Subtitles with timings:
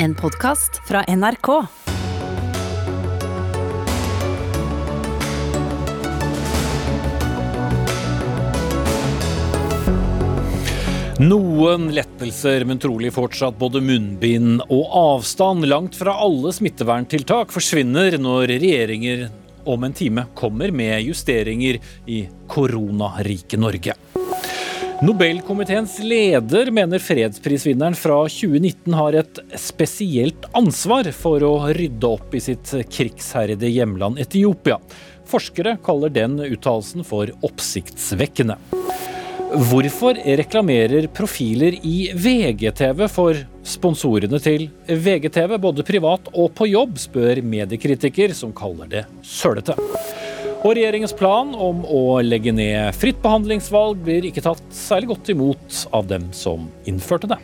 [0.00, 1.48] En podkast fra NRK.
[11.18, 15.66] Noen lettelser, men trolig fortsatt både munnbind og avstand.
[15.66, 19.26] Langt fra alle smitteverntiltak forsvinner når regjeringer
[19.66, 23.98] om en time kommer med justeringer i koronarike Norge.
[24.98, 32.40] Nobelkomiteens leder mener fredsprisvinneren fra 2019 har et spesielt ansvar for å rydde opp i
[32.42, 34.80] sitt krigsherjede hjemland Etiopia.
[35.30, 38.58] Forskere kaller den uttalelsen for oppsiktsvekkende.
[39.70, 47.38] Hvorfor reklamerer profiler i VGTV for sponsorene til VGTV, både privat og på jobb, spør
[47.46, 49.78] mediekritiker som kaller det sølete.
[50.66, 55.84] Og regjeringens plan om å legge ned fritt behandlingsvalg blir ikke tatt særlig godt imot
[55.94, 57.38] av dem som innførte det.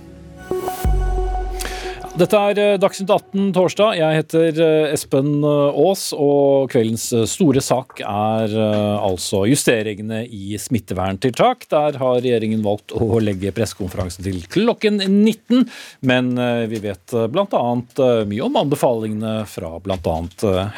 [2.14, 3.96] Dette er eh, Dagsnytt 18 torsdag.
[3.98, 11.66] Jeg heter eh, Espen eh, Aas, og kveldens store sak er altså justeringene i smitteverntiltak.
[11.72, 15.66] Der har regjeringen valgt å legge pressekonferansen til klokken 19,
[16.06, 16.30] men
[16.70, 17.62] vi vet bl.a.
[18.30, 20.14] mye om anbefalingene fra bl.a.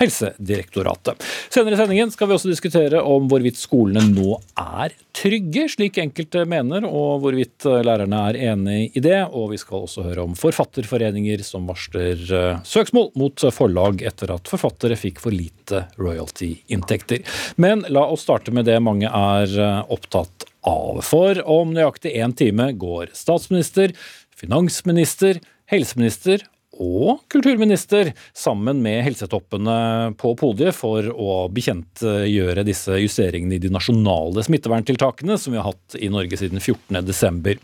[0.01, 1.20] Helsedirektoratet.
[1.53, 6.47] Senere i sendingen skal vi også diskutere om hvorvidt skolene nå er trygge, slik enkelte
[6.48, 9.20] mener, og hvorvidt lærerne er enig i det.
[9.37, 14.33] Og vi skal også høre om Forfatterforeningen foreninger som varsler eh, søksmål mot forlag etter
[14.35, 17.25] at forfattere fikk for lite royalty-inntekter.
[17.57, 21.03] Men la oss starte med det mange er eh, opptatt av.
[21.03, 23.93] For om nøyaktig én time går statsminister,
[24.37, 26.45] finansminister, helseminister
[26.77, 34.45] og kulturminister sammen med helsetoppene på podiet for å bekjentgjøre disse justeringene i de nasjonale
[34.45, 37.57] smitteverntiltakene som vi har hatt i Norge siden 14.12.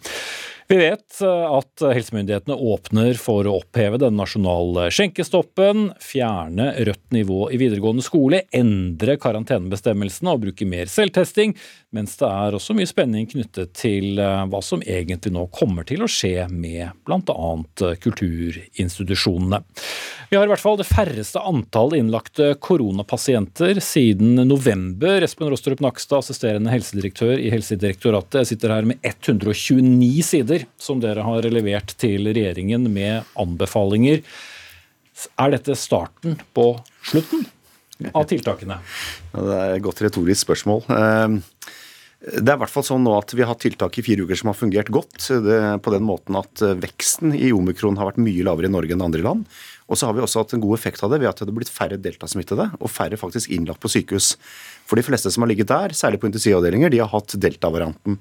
[0.72, 7.50] Vi vet eh, at helsemyndighetene åpner for å oppheve den nasjonale skjenkestoppen, fjerne rødt nivå
[7.52, 11.52] i videregående skole, endre karantenebestemmelsene og bruke mer selvtesting,
[11.92, 16.04] mens det er også mye spenning knyttet til eh, hva som egentlig nå kommer til
[16.04, 17.50] å skje med bl.a.
[18.00, 19.60] kulturinstitusjonene.
[20.32, 25.20] Vi har i hvert fall det færreste antall innlagte koronapasienter siden november.
[25.26, 31.26] Espen Rostrup Nakstad, assisterende helsedirektør i Helsedirektoratet, jeg sitter her med 129 sider som dere
[31.26, 34.24] har levert til regjeringen med anbefalinger.
[35.36, 36.70] Er dette starten på
[37.04, 37.44] slutten
[38.16, 38.78] av tiltakene?
[39.36, 40.82] Det er et godt retorisk spørsmål.
[40.96, 41.42] Ehm,
[42.22, 44.38] det er i hvert fall sånn nå at Vi har hatt tiltak i fire uker
[44.38, 45.26] som har fungert godt.
[45.26, 49.24] på den måten at Veksten i omikron har vært mye lavere i Norge enn andre
[49.26, 49.48] land.
[49.92, 51.56] Og så har vi også hatt en god effekt av det ved at det har
[51.56, 54.36] blitt færre deltasmittede og færre faktisk innlagt på sykehus.
[54.88, 58.16] For de fleste som har ligget der, særlig på intensivavdelinger, de har hatt delta-varianten.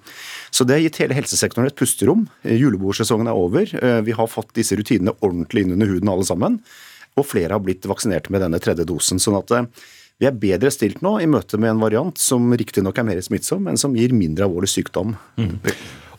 [0.52, 2.26] Så det har gitt hele helsesektoren et pusterom.
[2.44, 3.72] Julebordsesongen er over.
[3.72, 6.60] Eh, vi har fått disse rutinene ordentlig inn under huden alle sammen.
[7.20, 9.22] Og flere har blitt vaksinert med denne tredje dosen.
[9.22, 9.88] sånn at eh,
[10.22, 13.66] vi er bedre stilt nå i møte med en variant som riktignok er mer smittsom,
[13.66, 15.16] men som gir mindre alvorlig sykdom.
[15.42, 15.56] Mm.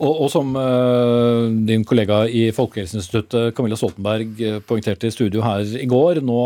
[0.02, 5.86] Og, og, som uh, din kollega i Folkehelseinstituttet, Camilla Stoltenberg, poengterte i studio her i
[5.86, 6.40] går, nå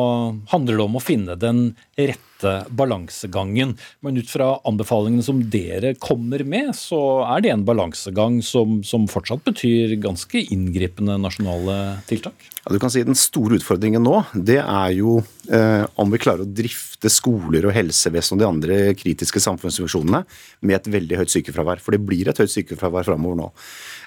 [0.52, 3.72] handler det om å finne den rette balansegangen.
[4.04, 9.08] Men ut fra anbefalingene som dere kommer med, så er det en balansegang som, som
[9.08, 12.50] fortsatt betyr ganske inngripende nasjonale tiltak?
[12.66, 16.42] Ja, du kan si Den store utfordringen nå, det er jo eh, om vi klarer
[16.42, 20.24] å drifte skoler og helsevesen og de andre kritiske samfunnsfunksjonene
[20.66, 21.78] med et veldig høyt sykefravær.
[21.84, 23.45] For det blir et høyt sykefravær framover nå.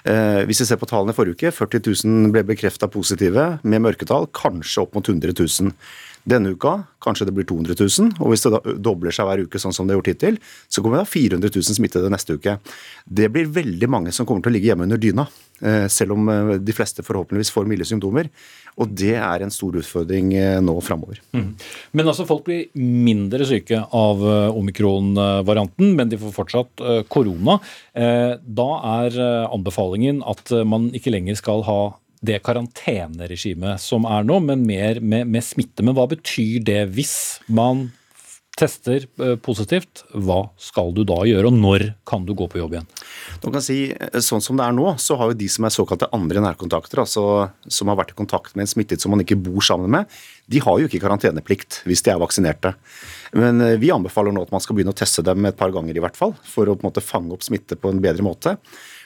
[0.08, 4.30] Eh, hvis vi ser på tallene forrige uke, 40 000 ble bekrefta positive med mørketall,
[4.36, 5.74] kanskje opp mot 100 000.
[6.28, 9.60] Denne uka kanskje det blir 200 000, og hvis det da dobler seg hver uke,
[9.60, 12.58] sånn som det har gjort hittil, så kommer det å 400 000 smittede neste uke.
[13.04, 15.24] Det blir veldig mange som kommer til å ligge hjemme under dyna,
[15.64, 18.28] eh, selv om eh, de fleste forhåpentligvis får milde symptomer.
[18.80, 21.22] Og det er en stor utfordring eh, nå framover.
[21.32, 21.48] Mm.
[21.96, 24.20] Men altså, folk blir mindre syke av
[24.60, 27.56] omikron-varianten, men de får fortsatt korona.
[27.94, 28.68] Da
[29.00, 29.16] er
[29.48, 31.80] anbefalingen at man ikke lenger skal ha
[32.20, 35.84] det karanteneregimet som er nå, men mer med, med, smitte.
[35.84, 37.14] Men hva betyr det hvis
[37.48, 37.88] man
[38.60, 40.02] tester eh, positivt?
[40.12, 42.90] Hva skal du da gjøre, og når kan du gå på jobb igjen?
[43.40, 45.74] Du kan si, eh, sånn som det er nå, så har jo de som er
[45.74, 47.24] såkalte andre nærkontakter, altså
[47.72, 50.60] som har vært i kontakt med en smittet som man ikke bor sammen med, de
[50.60, 52.74] har jo ikke karanteneplikt hvis de er vaksinerte.
[53.38, 55.96] Men eh, vi anbefaler nå at man skal begynne å teste dem et par ganger
[55.96, 58.58] i hvert fall, for å på en måte fange opp smitte på en bedre måte.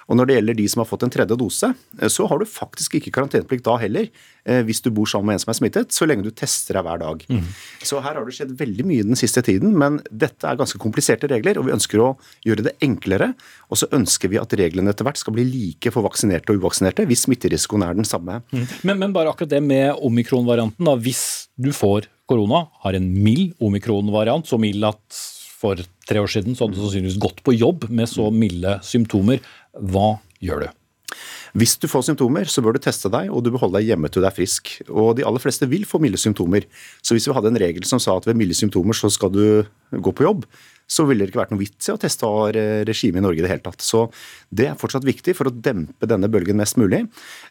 [0.08, 1.70] Og når det gjelder de som har fått en tredje dose,
[2.00, 4.08] eh, så har du faktisk ikke karanteneplikt da heller,
[4.44, 6.86] eh, hvis du bor sammen med en som er smittet, så lenge du tester deg
[6.86, 7.24] hver dag.
[7.28, 7.44] Mm.
[7.82, 11.30] Så her har det skjedd veldig mye den siste tiden, men dette er ganske kompliserte
[11.30, 12.14] regler, og vi ønsker å
[12.46, 13.32] gjøre det enklere.
[13.70, 17.06] Og så ønsker vi at reglene etter hvert skal bli like for vaksinerte og uvaksinerte,
[17.08, 18.42] hvis smitterisikoen er den samme.
[18.52, 18.66] Mm.
[18.82, 20.98] Men, men, bare akkurat det med omikron-varianten, da.
[20.98, 25.24] Hvis du får korona, har en mild omikron-variant, så mild at
[25.64, 29.40] for tre år siden så hadde du sannsynligvis gått på jobb med så milde symptomer.
[29.72, 30.72] Hva gjør du?
[31.54, 34.10] Hvis du får symptomer, så bør du teste deg, og du bør holde deg hjemme
[34.10, 34.72] til du er frisk.
[34.90, 36.66] Og de aller fleste vil få milde symptomer.
[36.98, 39.44] Så hvis vi hadde en regel som sa at ved milde symptomer så skal du
[39.94, 40.42] gå på jobb,
[40.86, 42.28] så ville det ikke vært noe vits i å teste
[42.88, 43.84] regimet i Norge i det hele tatt.
[43.84, 44.06] Så
[44.54, 47.04] det er fortsatt viktig for å dempe denne bølgen mest mulig.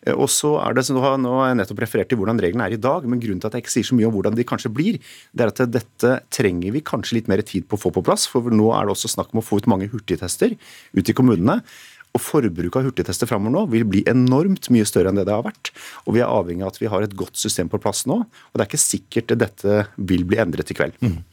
[0.06, 2.76] Eh, og så er det, så Nå har jeg nettopp referert til hvordan reglene er
[2.76, 4.72] i dag, men grunnen til at jeg ikke sier så mye om hvordan de kanskje
[4.74, 5.00] blir,
[5.34, 8.26] det er at dette trenger vi kanskje litt mer tid på å få på plass.
[8.30, 10.56] For nå er det også snakk om å få ut mange hurtigtester
[10.94, 11.62] ut i kommunene.
[12.14, 15.46] Og Forbruket av hurtigtester framover nå vil bli enormt mye større enn det det har
[15.48, 15.72] vært.
[16.06, 18.20] Og Vi er avhengig av at vi har et godt system på plass nå.
[18.22, 20.94] og Det er ikke sikkert dette vil bli endret i kveld.
[21.02, 21.24] Mm.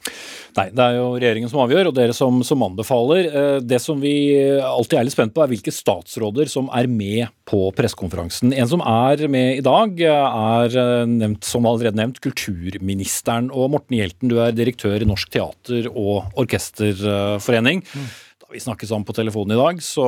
[0.56, 3.28] Nei, det er jo regjeringen som avgjør, og dere som, som, anbefaler.
[3.28, 4.14] Eh, det som vi
[4.56, 8.54] alltid er litt spent på, er hvilke statsråder som er med på pressekonferansen.
[8.56, 13.52] En som er med i dag, er eh, nevnt, som allerede nevnt, kulturministeren.
[13.52, 17.84] Og Morten Hjelten, du er direktør i Norsk teater- og orkesterforening.
[17.92, 18.10] Mm
[18.52, 20.06] vi snakkes sammen på telefonen i dag, så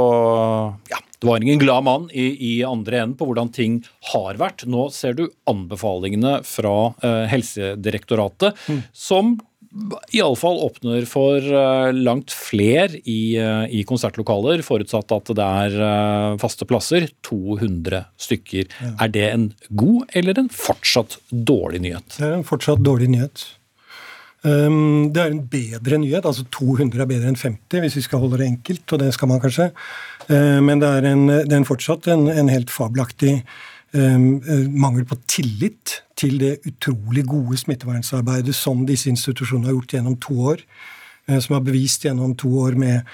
[0.91, 3.79] ja, det var ingen glad mann i, i, andre enden på hvordan ting
[4.13, 4.67] har vært.
[4.67, 8.85] Nå ser du anbefalingene fra eh, Helsedirektoratet, mm.
[8.91, 9.37] som
[10.13, 16.41] iallfall åpner for uh, langt fler i, uh, i, konsertlokaler, forutsatt at det er uh,
[16.43, 17.09] faste plasser.
[17.25, 18.69] 200 stykker.
[18.69, 18.93] Ja.
[19.07, 22.19] Er det en god eller en fortsatt dårlig nyhet?
[22.19, 23.47] Det er en fortsatt dårlig nyhet.
[24.43, 26.25] Um, det er en bedre nyhet.
[26.27, 29.31] altså 200 er bedre enn 50, hvis vi skal holde det enkelt, og det skal
[29.31, 29.69] man kanskje.
[30.27, 33.37] Uh, men det er, en, det er fortsatt en, en, helt fabelaktig
[33.95, 34.43] um,
[34.75, 40.41] mangel på tillit til det utrolig gode smittevernsarbeidet som disse institusjonene har gjort gjennom to
[40.55, 40.67] år.
[41.31, 43.07] Uh, som har bevist gjennom to år med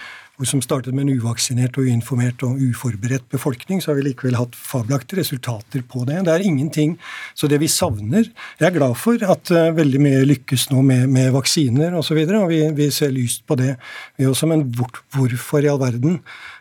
[0.47, 4.55] som startet med en uvaksinert og uinformert og uforberedt befolkning, så har vi likevel hatt
[4.55, 6.21] fabelaktige resultater på det.
[6.27, 6.99] Det er ingenting
[7.35, 8.25] Så det vi savner
[8.61, 12.05] Jeg er glad for at uh, veldig mye lykkes nå med, med vaksiner osv., og,
[12.05, 13.77] så videre, og vi, vi, ser lyst på det,
[14.17, 14.47] vi også.
[14.47, 16.21] Men hvor, hvorfor i all verden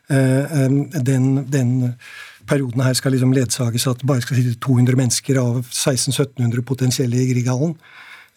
[0.10, 1.94] uh, um, den, den
[2.48, 7.20] perioden her skal liksom ledsages at det bare skal sitte 200 mennesker av 1600-1700 potensielle
[7.22, 7.76] i Grieghallen.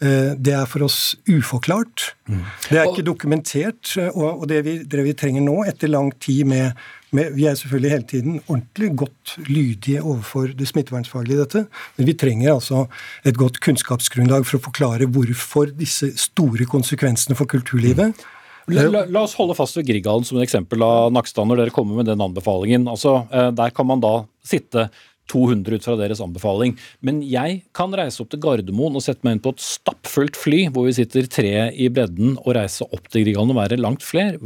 [0.01, 2.15] Eh, det er for oss uforklart.
[2.31, 2.41] Mm.
[2.71, 3.93] Det er ikke dokumentert.
[4.15, 6.81] Og det vi, det vi trenger nå, etter lang tid med,
[7.13, 11.65] med, Vi er selvfølgelig hele tiden ordentlig godt lydige overfor det smittevernfaglige i dette,
[11.99, 12.87] men vi trenger altså
[13.27, 18.15] et godt kunnskapsgrunnlag for å forklare hvorfor disse store konsekvensene for kulturlivet.
[18.15, 18.37] Mm.
[18.71, 21.75] La, la, la, oss holde fast ved Grieghallen som et eksempel av Nakstad når dere
[21.75, 22.87] kommer med den anbefalingen.
[22.93, 24.13] Altså, eh, Der kan man da
[24.47, 24.89] sitte
[25.31, 26.77] 200 ut fra deres anbefaling.
[27.07, 30.65] Men jeg kan reise opp til Gardermoen og sette meg inn på et stappfullt fly
[30.75, 34.39] hvor vi sitter tre i bredden, og reise opp til Grieghallen og være langt flere.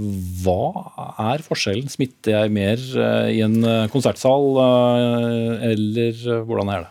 [0.44, 0.74] Hva
[1.32, 1.90] er forskjellen?
[1.92, 6.90] Smitter jeg mer eh, i en eh, konsertsal, eh, eller hvordan er det?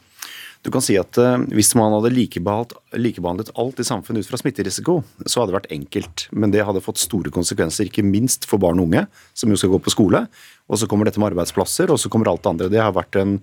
[0.64, 1.18] Du kan si at
[1.52, 6.28] Hvis man hadde likebehandlet alt i samfunnet ut fra smitterisiko, så hadde det vært enkelt.
[6.32, 9.04] Men det hadde fått store konsekvenser, ikke minst for barn og unge,
[9.36, 10.24] som jo skal gå på skole.
[10.72, 12.72] Og så kommer dette med arbeidsplasser, og så kommer alt det andre.
[12.72, 13.36] Det har vært en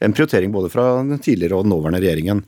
[0.00, 2.42] en prioritering både fra den tidligere og den nåværende regjeringen.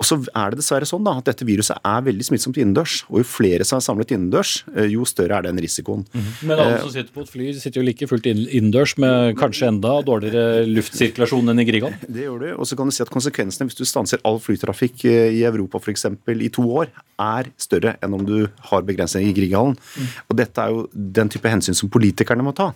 [0.00, 3.02] Og så er det dessverre sånn da, at dette viruset er veldig smittsomt innendørs.
[3.10, 6.06] Og jo flere som er samlet innendørs, eh, jo større er den risikoen.
[6.12, 6.46] Mm -hmm.
[6.48, 9.68] Men alle eh, som sitter på et fly, sitter jo like fullt innendørs med kanskje
[9.68, 11.98] enda dårligere luftsirkulasjon enn i Grieghallen?
[12.08, 12.54] Det gjør du.
[12.56, 15.78] Og så kan du si at konsekvensene hvis du stanser all flytrafikk eh, i Europa
[15.78, 16.06] f.eks.
[16.28, 16.88] i to år,
[17.20, 19.76] er større enn om du har begrensninger i Grieghallen.
[19.76, 20.06] Mm.
[20.30, 22.72] Og dette er jo den type hensyn som politikerne må ta.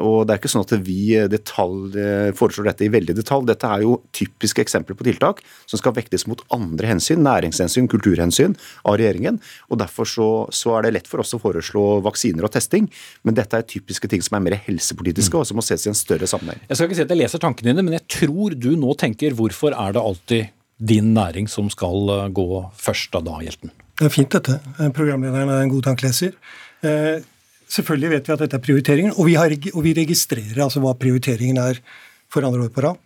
[0.00, 3.45] Og det er ikke sånn at vi detalj, foreslår dette i veldig detalj.
[3.48, 8.56] Dette er jo typiske eksempler på tiltak som skal vektes mot andre hensyn, næringshensyn, kulturhensyn,
[8.84, 9.40] av regjeringen.
[9.70, 12.90] og Derfor så, så, er det lett for oss å foreslå vaksiner og testing,
[13.26, 15.40] men dette er typiske ting som er mer helsepolitiske, mm.
[15.40, 16.60] og som må ses i en større sammenheng.
[16.68, 19.36] Jeg skal ikke si at jeg leser tankene dine, men jeg tror du nå tenker
[19.36, 23.72] hvorfor er det alltid din næring som skal eh, gå først av da, Hjelten?
[23.96, 24.58] Det er fint, dette.
[24.92, 26.34] Programlederen er en god tankleser.
[26.84, 27.24] Eh,
[27.72, 30.92] selvfølgelig vet vi at dette er prioriteringen, og vi, har, og vi registrerer altså hva
[31.00, 31.80] prioriteringen er
[32.32, 33.00] for andre år på rad.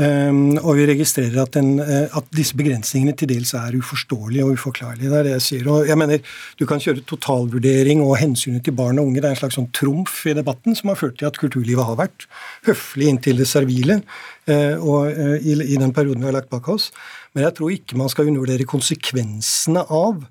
[0.00, 4.54] Um, og vi registrerer at, den, uh, at, disse begrensningene til dels er uforståelige og
[4.56, 5.10] uforklarlige.
[5.10, 5.68] Det er det jeg sier.
[5.68, 6.22] Og jeg mener,
[6.56, 9.20] Du kan kjøre totalvurdering og hensynet til barn og unge.
[9.20, 11.98] Det er en slags sånn trumf i debatten som har ført til at kulturlivet har
[12.00, 12.24] vært
[12.64, 14.00] høflig inntil det servile
[14.48, 16.88] uh, og, i, i, den perioden vi har lagt bak oss.
[17.36, 20.24] Men jeg tror ikke man skal undervurdere konsekvensene av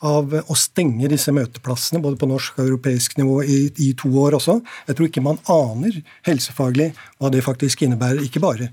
[0.00, 4.38] av å stenge disse møteplassene, både på norsk og europeisk nivå, i, i to år
[4.38, 4.54] også.
[4.88, 6.86] Jeg tror ikke man aner helsefaglig
[7.18, 8.22] hva det faktisk innebærer.
[8.24, 8.70] Ikke bare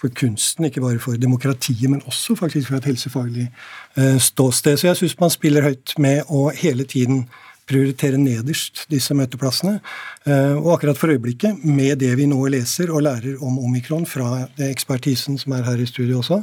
[0.00, 3.46] for kunsten, ikke bare for demokratiet, men også faktisk for et helsefaglig
[3.96, 4.80] eh, ståsted.
[4.80, 7.26] Så jeg syns man spiller høyt med å hele tiden
[7.70, 9.78] prioritere nederst disse møteplassene.
[10.26, 14.46] Eh, og akkurat for øyeblikket, med det vi nå leser og lærer om omikron fra
[14.70, 16.42] ekspertisen som er her i studio også,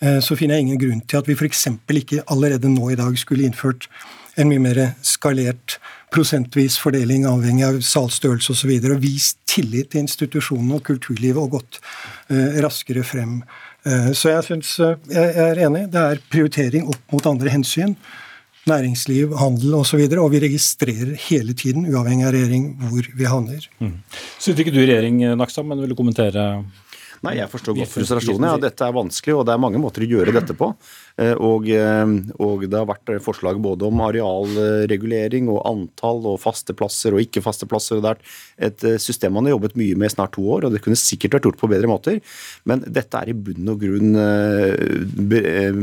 [0.00, 1.66] Eh, så finner jeg ingen grunn til at vi f.eks.
[1.90, 3.88] ikke allerede nå i dag skulle innført
[4.38, 5.78] en mye mer skalert
[6.14, 8.72] prosentvis fordeling avhengig av salgsstørrelse osv.
[8.74, 11.80] Og, så og vist tillit til institusjonene og kulturlivet og gått
[12.32, 13.42] eh, raskere frem.
[13.86, 15.86] Eh, så jeg, synes, eh, jeg er enig.
[15.92, 17.94] Det er prioritering opp mot andre hensyn.
[18.68, 20.02] Næringsliv, handel osv.
[20.02, 23.68] Og, så og vi registrerer hele tiden, uavhengig av regjering, hvor vi havner.
[23.80, 23.96] Mm.
[24.36, 26.50] Sitter ikke du i regjering, Nakstad, men vil du kommentere
[27.26, 28.46] Nei, jeg forstår godt frustrasjonen.
[28.46, 30.70] Ja, dette er vanskelig, og det er mange måter å gjøre dette på.
[31.18, 36.76] Eh, og, eh, og, det har vært forslag både om arealregulering og antall og faste
[36.78, 38.02] plasser og ikke faste plasser.
[38.04, 40.74] Det er et eh, system man har jobbet mye med i snart to år, og
[40.76, 42.20] det kunne sikkert vært gjort på bedre måter.
[42.70, 44.14] Men dette er i bunn og grunn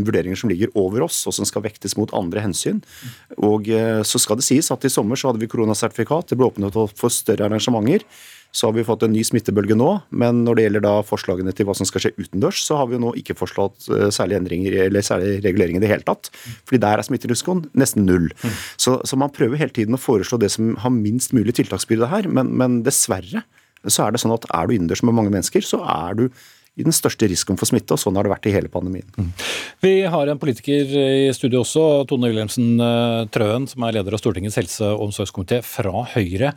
[0.05, 2.79] vurderinger som ligger over oss, og som skal vektes mot andre hensyn.
[3.43, 3.67] Og
[4.07, 6.31] så skal det sies at i sommer så hadde vi koronasertifikat.
[6.31, 8.05] Det ble åpnet opp for større arrangementer.
[8.55, 11.67] Så har vi fått en ny smittebølge nå, men når det gjelder da forslagene til
[11.67, 14.77] hva som skal skje utendørs, så har vi jo nå ikke foreslått særlig særlige endringer
[14.85, 16.31] eller særlig regulering i det hele tatt.
[16.65, 18.31] Fordi der er smitterisikoen nesten null.
[18.77, 22.27] Så, så, man prøver hele tiden å foreslå det som har minst mulig tiltaksbyrde her,
[22.27, 23.45] men, men dessverre
[23.85, 26.29] så er det sånn at er du innendørs med mange mennesker, så er du
[26.75, 29.05] i den største risikoen for smitte, og sånn har det vært i hele pandemien.
[29.15, 29.29] Mm.
[29.85, 34.19] Vi har en politiker i studio også, Tone Wilhelmsen eh, Trøen, som er leder av
[34.19, 36.51] Stortingets helse- og omsorgskomité fra Høyre.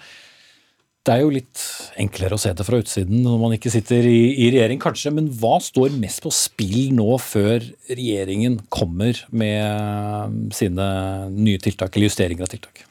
[1.06, 1.62] Det er jo litt
[2.00, 5.12] enklere å se det fra utsiden når man ikke sitter i, i, regjering, kanskje.
[5.14, 10.88] Men hva står mest på spill nå før regjeringen kommer med sine
[11.32, 12.84] nye tiltak, eller justeringer av tiltak?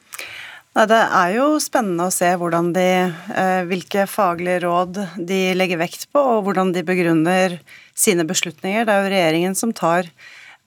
[0.78, 2.90] Det er jo spennende å se de,
[3.34, 7.60] eh, hvilke faglige råd de legger vekt på, og hvordan de begrunner
[7.98, 8.86] sine beslutninger.
[8.86, 10.06] Det er jo regjeringen som tar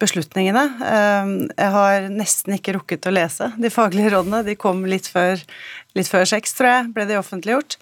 [0.00, 0.64] beslutningene.
[0.90, 4.44] Eh, jeg har nesten ikke rukket å lese de faglige rådene.
[4.46, 5.40] De kom litt før
[5.98, 7.76] litt før seks, tror jeg, ble de offentliggjort.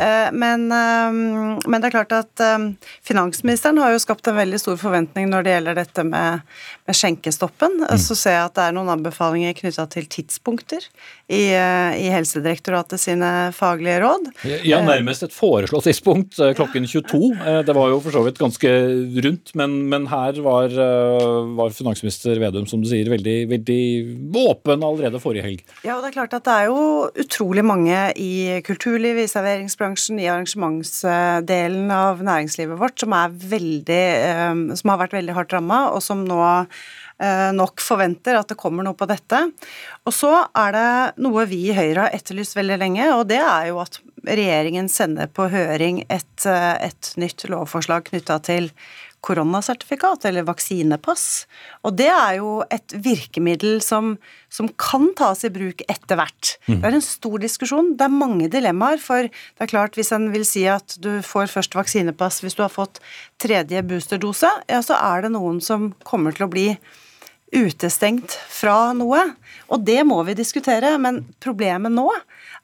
[0.00, 2.62] Eh, men, eh, men, det er klart at eh,
[3.04, 6.46] finansministeren har jo skapt en veldig stor forventning når det gjelder dette med,
[6.90, 7.78] med skjenkestoppen.
[7.84, 8.00] Mm.
[8.02, 10.84] Så ser jeg at det er noen anbefalinger knytta til tidspunkter
[11.30, 14.30] i, i, Helsedirektoratet sine faglige råd.
[14.66, 17.22] Ja, nærmest et foreslått tidspunkt, klokken 22.
[17.66, 18.72] Det var jo for så vidt ganske
[19.26, 20.74] rundt, men, men her var,
[21.54, 23.80] var, finansminister Vedum, som du sier, veldig, veldig
[24.42, 25.64] åpen allerede forrige helg.
[25.86, 26.82] Ja, og det er klart at det er jo
[27.24, 34.04] utrolig mange i kulturlivet, i serveringsbransjen, bransjen, i arrangementsdelen av næringslivet vårt, som, er veldig,
[34.30, 36.79] eh, som har vært veldig hardt ramma, og som nå eh,
[37.52, 39.42] nok forventer at det kommer noe på dette.
[40.08, 43.68] Og så er det noe vi i Høyre har etterlyst veldig lenge, og det er
[43.68, 48.70] jo at regjeringen sender på høring et, eh, et nytt lovforslag knytta til
[49.20, 51.46] koronasertifikat eller vaksinepass.
[51.84, 54.14] Og det er jo et virkemiddel som,
[54.48, 56.54] som kan tas i bruk etter hvert.
[56.64, 56.78] Mm.
[56.80, 57.92] Det er en stor diskusjon.
[58.00, 58.96] Det er mange dilemmaer.
[58.96, 62.64] For det er klart, hvis en vil si at du får først vaksinepass hvis du
[62.64, 63.02] har fått
[63.40, 66.66] tredje boosterdose, ja, så er det noen som kommer til å bli
[67.54, 69.22] utestengt fra noe.
[69.70, 70.96] Og det må vi diskutere.
[71.02, 72.08] Men problemet nå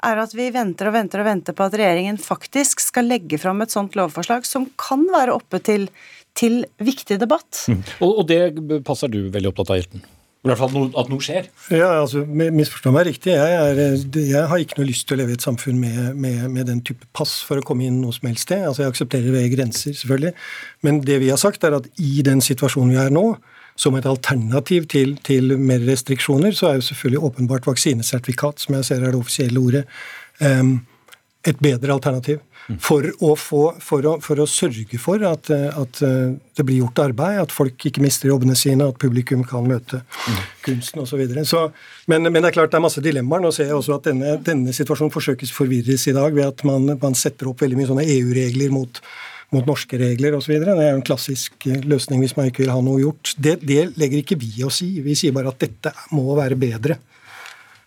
[0.06, 3.64] er at vi venter og venter og venter på at regjeringen faktisk skal legge fram
[3.64, 5.88] et sånt lovforslag som kan være oppe til
[6.36, 7.64] til viktig debatt.
[7.70, 7.80] Mm.
[8.04, 10.04] Og, og, det passer du veldig opptatt av, Hjelten?
[10.46, 11.48] I hvert fall at noe skjer?
[11.74, 13.32] Ja, altså, Misforstå meg riktig.
[13.34, 13.80] Jeg, er,
[14.14, 16.84] jeg, har ikke noe lyst til å leve i et samfunn med, med, med, den
[16.86, 18.62] type pass for å komme inn noe som helst sted.
[18.68, 20.36] Altså, jeg aksepterer ved grenser, selvfølgelig.
[20.86, 23.26] Men det vi har sagt, er at i den situasjonen vi er nå,
[23.76, 28.88] som et alternativ til, til mer restriksjoner, så er jo selvfølgelig åpenbart vaksinesertifikat, som jeg
[28.88, 29.84] ser er det offisielle ordet,
[31.46, 32.40] et bedre alternativ
[32.82, 37.38] for å, få, for å, for å sørge for at, at, det blir gjort arbeid,
[37.44, 40.40] at folk ikke mister jobbene sine, at publikum kan møte mm.
[40.66, 41.22] kunsten osv.
[42.10, 43.44] Men, men det er klart det er masse dilemmaer.
[43.44, 46.96] Nå ser jeg også at denne, denne situasjonen forsøkes forvirres i dag ved at man,
[47.02, 49.02] man setter opp veldig mye sånne EU-regler mot,
[49.54, 50.56] mot norske regler osv.
[50.62, 53.34] Det er jo en klassisk eh, løsning hvis man ikke vil ha noe gjort.
[53.38, 54.96] Det, det legger ikke vi oss i.
[55.04, 56.98] Vi sier bare at dette må være bedre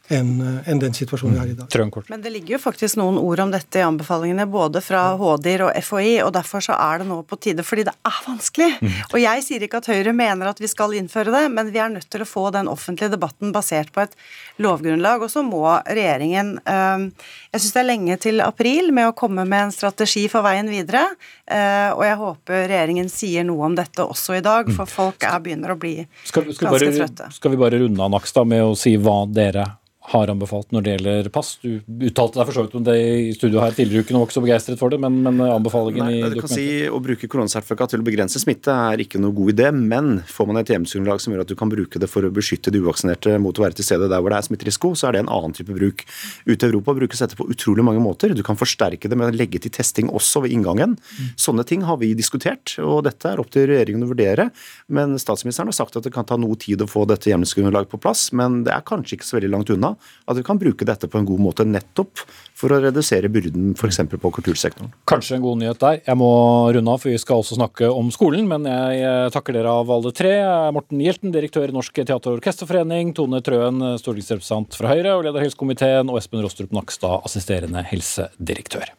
[0.10, 1.70] enn en den situasjonen vi har i dag.
[1.70, 2.10] Trønkort.
[2.10, 5.78] Men det ligger jo faktisk noen ord om dette i anbefalingene, både fra HDIR og
[5.86, 8.70] FHI, og derfor så er det nå på tide, fordi det er vanskelig.
[9.13, 11.94] Og jeg sier ikke at Høyre mener at vi skal innføre det, men vi er
[11.94, 14.16] nødt til å få den offentlige debatten basert på et
[14.62, 17.06] lovgrunnlag, og så må regjeringen øh,
[17.54, 20.70] Jeg syns det er lenge til april med å komme med en strategi for veien
[20.72, 21.06] videre,
[21.50, 25.38] øh, og jeg håper regjeringen sier noe om dette også i dag, for folk er,
[25.44, 27.30] begynner å bli skal, skal ganske bare, trøtte.
[27.38, 29.68] Skal vi bare runde av Nakstad med å si hva dere
[30.10, 31.51] har anbefalt når det gjelder pass.
[31.62, 34.24] Du uttalte deg for så vidt om det i studio her tidligere i uken og
[34.24, 37.01] var ikke så begeistret for det, men, men anbefalingen Nei, i du kan si Å
[37.04, 40.72] bruke koronasertifikat til å begrense smitte er ikke noe god idé, men får man et
[40.74, 43.66] hjemmelsgrunnlag som gjør at du kan bruke det for å beskytte de uvaksinerte mot å
[43.66, 46.01] være til stede der hvor det er smitterisiko, så er det en annen type bruk.
[46.50, 48.34] Ute i Europa brukes dette på utrolig mange måter.
[48.34, 50.98] Du kan forsterke det med å legge til testing også ved inngangen.
[51.38, 54.50] Sånne ting har vi diskutert, og dette er opp til regjeringen å vurdere.
[54.89, 58.01] Men statsministeren har sagt at det kan ta noe tid å få dette hjemmelsgrunnlaget på
[58.01, 59.94] plass, men det er kanskje ikke så veldig langt unna
[60.29, 62.24] at vi kan bruke dette på en god måte nettopp
[62.58, 64.01] for å redusere byrden f.eks.
[64.13, 64.94] på kultursektoren.
[65.10, 66.00] Kanskje en god nyhet der.
[66.06, 66.32] Jeg må
[66.75, 68.48] runde av, for vi skal også snakke om skolen.
[68.51, 70.34] Men jeg eh, takker dere av alle tre.
[70.75, 73.13] Morten Hjelten, direktør i Norsk teater- og orkesterforening.
[73.18, 76.12] Tone Trøen, stortingsrepresentant fra Høyre og leder helsekomiteen.
[76.12, 78.91] Og Espen Rostrup Nakstad, assisterende helsedirektør.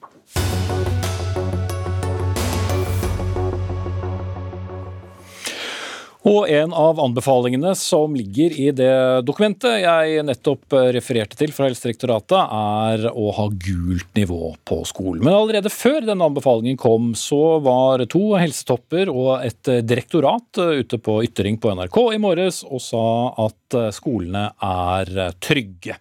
[6.29, 8.93] Og en av anbefalingene som ligger i det
[9.25, 15.25] dokumentet jeg nettopp refererte til fra Helsedirektoratet, er å ha gult nivå på skolen.
[15.25, 21.23] Men allerede før denne anbefalingen kom, så var to helsetopper og et direktorat ute på
[21.25, 23.07] ytring på NRK i morges og sa
[23.47, 25.97] at skolene er trygge.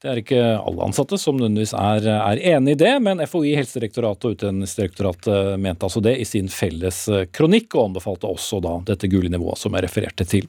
[0.00, 4.24] Det er ikke alle ansatte som nødvendigvis er, er enig i det, men FHI, Helsedirektoratet
[4.24, 7.02] og Utdanningsdirektoratet mente altså det i sin felles
[7.36, 10.46] kronikk, og anbefalte også da dette gule nivået som jeg refererte til.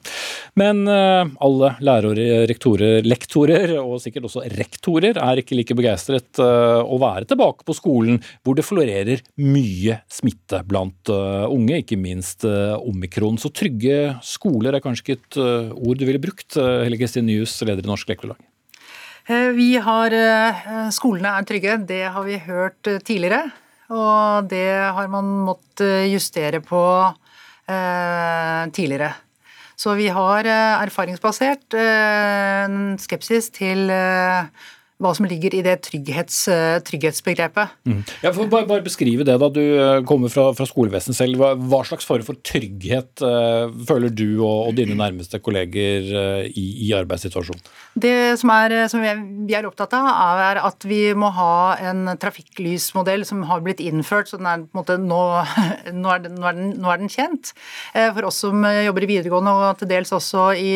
[0.56, 6.96] Men uh, alle lærere, rektorer, lektorer og sikkert også rektorer er ikke like begeistret å
[7.02, 13.36] være tilbake på skolen hvor det florerer mye smitte blant unge, ikke minst omikron.
[13.36, 17.84] Så trygge skoler er kanskje ikke et ord du ville brukt, Helle Kristin Nyhus, leder
[17.84, 18.40] i Norsk Lektorlag?
[19.28, 20.14] Vi har
[20.90, 23.52] Skolene er trygge, det har vi hørt tidligere.
[23.92, 26.82] Og det har man måttet justere på
[28.74, 29.12] tidligere.
[29.78, 33.86] Så vi har erfaringsbasert en skepsis til
[35.02, 36.44] hva som ligger i det trygghets,
[36.88, 37.74] trygghetsbegrepet.
[37.88, 38.02] Mm.
[38.22, 39.48] Ja, for bare, bare, beskrive det, da.
[39.52, 39.62] Du
[40.08, 41.40] kommer fra, fra skolevesenet selv.
[41.40, 46.44] Hva, hva, slags form for trygghet uh, føler du og, og, dine nærmeste kolleger uh,
[46.46, 47.62] i, i, arbeidssituasjonen?
[47.98, 50.08] Det som, er, som vi, er, vi, er, opptatt av,
[50.46, 54.30] er at vi må ha en trafikklysmodell som har blitt innført.
[54.30, 55.22] så den er, på en måte, nå,
[56.02, 57.52] nå, er den, nå, er den, nå er den kjent.
[57.94, 60.72] For oss som jobber i videregående og til dels også i,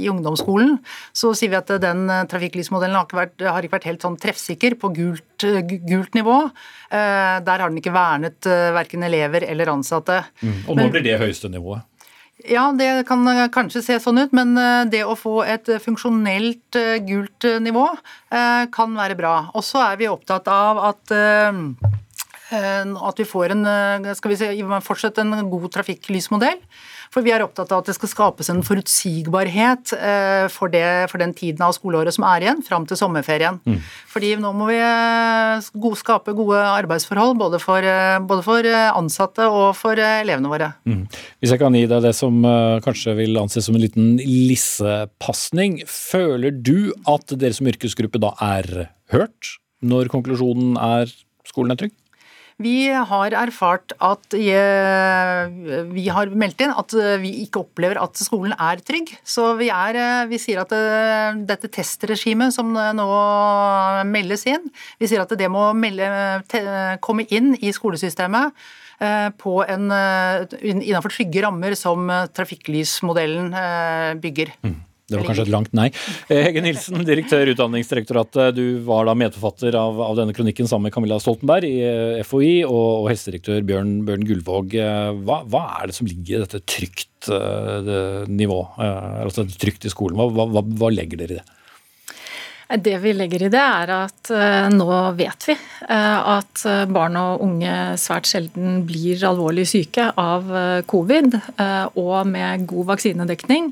[0.00, 0.76] i ungdomsskolen,
[1.16, 4.76] så sier vi at den trafikklysmodellen har ikke vært har ikke vært helt sånn treffsikker
[4.80, 5.46] på gult,
[5.88, 6.36] gult nivå.
[6.90, 10.20] Der har den ikke vernet verken elever eller ansatte.
[10.42, 10.60] Mm.
[10.66, 11.86] Og nå men, blir det høyeste nivået?
[12.50, 14.56] Ja, det kan kanskje se sånn ut, men
[14.90, 17.86] det å få et funksjonelt gult nivå
[18.74, 19.36] kan være bra.
[19.54, 21.14] Og så er vi opptatt av at
[22.54, 23.64] at vi får en,
[24.14, 24.48] skal vi si,
[24.86, 26.60] fortsatt en god trafikklysmodell.
[27.14, 29.94] For vi er opptatt av at det skal skapes en forutsigbarhet
[30.50, 33.60] for, det, for den tiden av skoleåret som er igjen, fram til sommerferien.
[33.62, 33.78] Mm.
[34.10, 34.80] Fordi nå må vi
[36.00, 37.86] skape gode arbeidsforhold både for,
[38.26, 40.72] både for ansatte og for elevene våre.
[40.90, 41.04] Mm.
[41.38, 42.42] Hvis jeg kan gi deg det som
[42.84, 45.80] kanskje vil anses som en liten lissepasning.
[45.88, 51.12] Føler du at dere som yrkesgruppe da er hørt når konklusjonen er
[51.46, 51.94] skolen er trygg?
[52.62, 58.78] Vi har erfart at vi har meldt inn at vi ikke opplever at skolen er
[58.86, 59.10] trygg.
[59.26, 59.98] Så vi, er,
[60.30, 60.70] vi sier at
[61.50, 63.08] dette testregimet som nå
[64.06, 64.70] meldes inn,
[65.02, 66.06] vi sier at det må melde,
[67.02, 68.54] komme inn i skolesystemet
[69.42, 69.90] på en,
[70.62, 72.06] innenfor trygge rammer som
[72.38, 73.50] trafikklysmodellen
[74.22, 74.54] bygger.
[74.62, 74.78] Mm.
[75.04, 75.90] Det var kanskje et langt nei.
[76.30, 78.56] Hege Nilsen, direktør Utdanningsdirektoratet.
[78.56, 83.02] Du var da medforfatter av, av, denne kronikken sammen med Camilla Stoltenberg i FHI og,
[83.02, 84.76] og helsedirektør Bjørn, Bjørn Gullvåg.
[85.26, 87.98] Hva, hva, er det som ligger i dette trygt det
[88.32, 90.16] nivå, altså trygt i skolen?
[90.16, 91.44] Hva, hva, hva legger dere i det?
[92.80, 94.30] Det vi legger i det, er at
[94.72, 94.88] nå
[95.18, 96.64] vet vi at
[96.96, 100.48] barn og unge svært sjelden blir alvorlig syke av
[100.88, 101.36] covid,
[102.00, 103.68] og med god vaksinedekning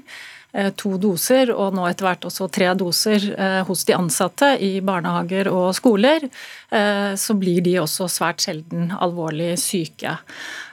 [0.77, 3.25] to doser, og nå etter hvert også tre doser
[3.65, 6.27] hos de ansatte i barnehager og skoler,
[6.69, 10.19] så blir de også svært sjelden alvorlig syke.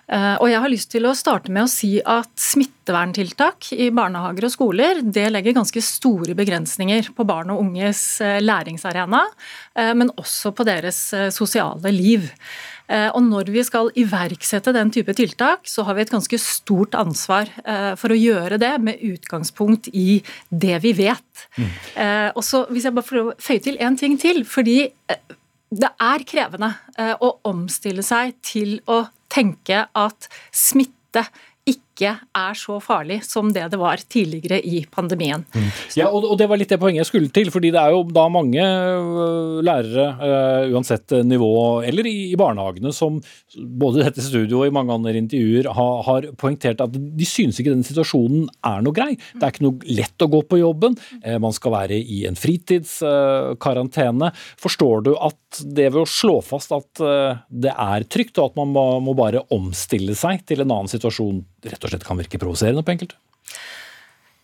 [0.09, 4.47] Eh, og jeg har lyst til å starte med å si at smitteverntiltak i barnehager
[4.47, 9.21] og skoler det legger ganske store begrensninger på barn og unges eh, læringsarena,
[9.77, 11.03] eh, men også på deres
[11.35, 12.25] sosiale liv.
[12.89, 17.51] Og når vi skal iverksette den type tiltak, så har vi et ganske stort ansvar
[18.01, 21.43] for å gjøre det med utgangspunkt i det vi vet.
[21.59, 21.69] Mm.
[22.33, 24.41] Og så Hvis jeg bare får føye til én ting til.
[24.45, 24.89] fordi
[25.69, 26.71] det er krevende
[27.21, 31.27] å omstille seg til å tenke at smitte
[31.99, 35.43] ikke er så farlig som det det var tidligere i pandemien.
[35.51, 35.69] Mm.
[35.99, 37.51] Ja, og, Det var litt det poenget jeg skulle til.
[37.51, 43.19] fordi det er jo da mange øh, lærere, uh, uansett nivå, eller i, barnehagene, som
[43.55, 47.83] både dette studioet og i mange andre intervjuer har, poengtert at de synes ikke den
[47.83, 49.17] situasjonen er noe grei.
[49.35, 50.95] Det er ikke noe lett å gå på jobben.
[51.25, 54.31] Uh, man skal være i en fritidskarantene.
[54.61, 56.99] Forstår du at det ved å slå fast at
[57.49, 61.83] det er trygt, og at man må bare omstille seg til en annen situasjon, rett
[61.83, 63.19] og slett kan virke provoserende på enkelte?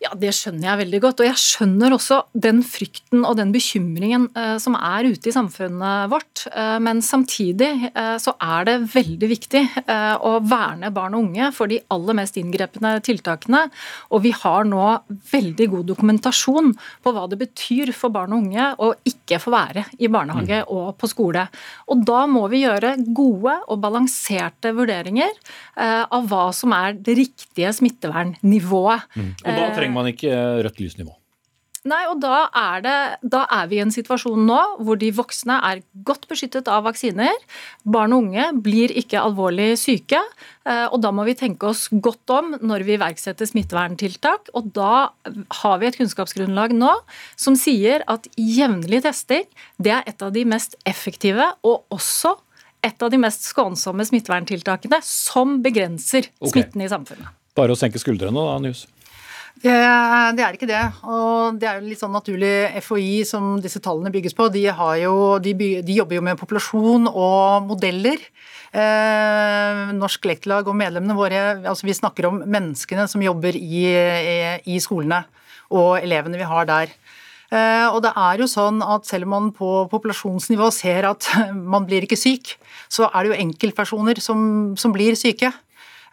[0.05, 1.21] Ja, Det skjønner jeg veldig godt.
[1.23, 6.11] Og jeg skjønner også den frykten og den bekymringen eh, som er ute i samfunnet
[6.11, 6.43] vårt.
[6.51, 11.49] Eh, men samtidig eh, så er det veldig viktig eh, å verne barn og unge
[11.55, 13.63] for de aller mest inngrepne tiltakene.
[14.13, 14.91] Og vi har nå
[15.31, 19.87] veldig god dokumentasjon på hva det betyr for barn og unge å ikke få være
[19.97, 20.69] i barnehage mm.
[20.75, 21.47] og på skole.
[21.89, 27.17] Og da må vi gjøre gode og balanserte vurderinger eh, av hva som er det
[27.23, 29.09] riktige smittevernnivået.
[29.15, 29.33] Mm.
[29.41, 31.15] Og da trenger man ikke eh, rødt lysnivå.
[31.85, 32.93] Nei, og da er, det,
[33.29, 37.35] da er, vi i en situasjon nå hvor de voksne er godt beskyttet av vaksiner.
[37.85, 40.17] Barn og unge blir ikke alvorlig syke.
[40.65, 44.49] Eh, og da må vi tenke oss godt om når vi iverksetter smitteverntiltak.
[44.57, 45.11] Og da
[45.61, 46.89] har vi et kunnskapsgrunnlag nå
[47.37, 49.45] som sier at jevnlig testing
[49.77, 52.33] det er et av de mest effektive og også
[52.85, 56.49] et av de mest skånsomme smitteverntiltakene som begrenser okay.
[56.49, 57.29] smitten i samfunnet.
[57.55, 58.87] Bare å senke skuldrene da, Njus.
[59.65, 59.73] Det,
[60.37, 60.81] det, er ikke det.
[61.09, 62.53] Og det er jo litt sånn naturlig
[62.85, 64.45] FHI som disse tallene bygges på.
[64.53, 64.67] De,
[65.01, 68.21] jo, de, de jobber jo med populasjon og modeller.
[68.75, 74.37] Eh, Norsk Lektorlag og medlemmene våre altså Vi snakker om menneskene som jobber i, i,
[74.75, 75.23] i skolene,
[75.73, 76.93] og elevene vi har der.
[77.49, 81.31] Eh, og det er jo sånn at selv om man på populasjonsnivå ser at
[81.73, 82.53] man blir ikke syk,
[82.91, 85.55] så er det jo enkeltpersoner som, som blir syke.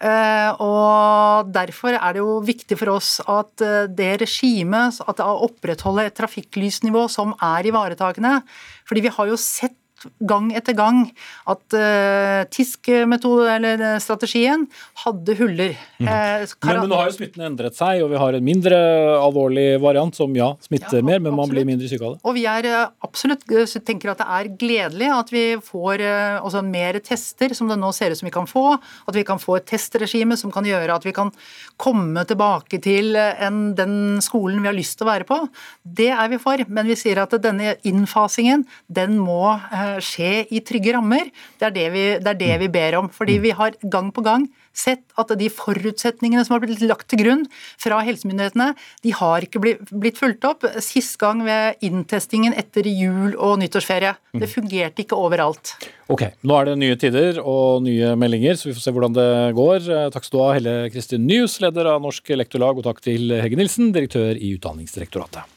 [0.02, 5.26] Eh, og Derfor er det jo viktig for oss at eh, det regimet, at det
[5.46, 8.40] opprettholder et trafikklysnivå som er ivaretakende.
[8.88, 9.78] Fordi vi har jo sett
[10.18, 11.04] gang etter gang
[11.50, 14.66] at uh, TISK-strategien
[15.04, 15.74] hadde huller.
[15.98, 16.08] Mm.
[16.08, 18.78] Eh, men, men, nå har jo smitten endret seg, og vi har en mindre
[19.18, 22.22] alvorlig variant som ja, smitter ja, mer, men man blir mindre syk av det.
[22.28, 23.44] Og vi er uh, absolutt
[23.86, 27.92] tenker at det er gledelig at vi får uh, også mer tester, som det nå
[27.96, 28.66] ser ut som vi kan få.
[29.08, 31.32] At vi kan få et testregime som kan gjøre at vi kan
[31.80, 35.38] komme tilbake til en, den skolen vi har lyst til å være på.
[35.82, 40.62] Det er vi for, men vi sier at denne innfasingen, den må uh, skje i
[40.64, 41.28] trygge rammer.
[41.60, 43.10] Det er det, vi, det er det vi ber om.
[43.12, 47.20] Fordi vi har gang på gang sett at de forutsetningene som har blitt lagt til
[47.20, 47.44] grunn
[47.80, 48.70] fra helsemyndighetene,
[49.04, 50.66] de har ikke blitt fulgt opp.
[50.84, 54.14] Sist gang ved inntestingen etter jul og nyttårsferie.
[54.32, 55.74] Det fungerte ikke overalt.
[56.12, 59.30] Ok, Nå er det nye tider og nye meldinger, så vi får se hvordan det
[59.56, 59.88] går.
[60.12, 63.60] Takk skal du ha, Helle Kristin Nyhus, leder av Norsk Lektorlag, og takk til Hege
[63.60, 65.51] Nilsen, direktør i Utdanningsdirektoratet.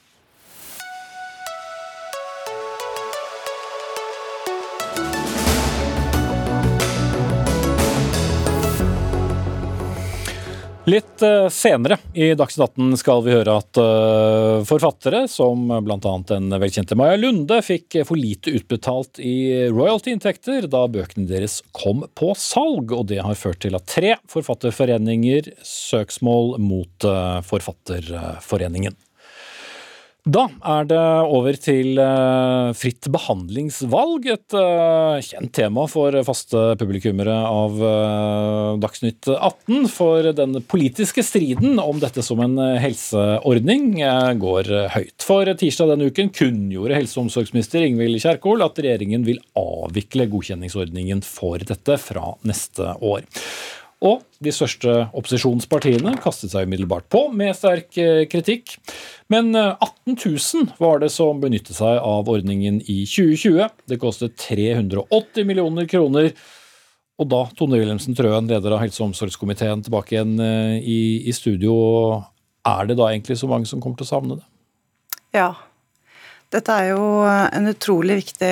[10.85, 16.11] Litt eh, senere i Dagsnytt 18 skal vi høre at eh, forfattere, som bl.a.
[16.29, 22.35] den velkjente Maja Lunde, fikk for lite utbetalt i royalty-inntekter da bøkene deres kom på
[22.37, 22.93] salg.
[22.93, 28.93] Og det har ført til at tre forfatterforeninger søksmål mot eh, Forfatterforeningen.
[30.25, 37.35] Da er det over til uh, fritt behandlingsvalg, et uh, kjent tema for faste publikummere
[37.45, 39.85] av uh, Dagsnytt 18.
[39.93, 43.99] For den politiske striden om dette som en helseordning
[44.41, 45.19] går høyt.
[45.21, 51.21] For tirsdag denne uken kunngjorde helse- og omsorgsminister Ingvild Kjerkol at regjeringen vil avvikle godkjenningsordningen
[51.21, 53.29] for dette fra neste år.
[54.03, 58.75] Og de største opposisjonspartiene kastet seg umiddelbart på med sterk eh, kritikk.
[59.31, 63.61] Men 18 eh, 000 var det som benyttet seg av ordningen i 2020.
[63.87, 66.33] Det kostet 380 millioner kroner.
[67.15, 71.35] Og da, Tone Wilhelmsen Trøen, leder av helse- og omsorgskomiteen, tilbake igjen eh, i, i
[71.35, 71.77] studio.
[72.67, 74.45] Er det da egentlig så mange som kommer til å savne det?
[75.37, 75.53] Ja.
[76.51, 78.51] Dette er jo en utrolig viktig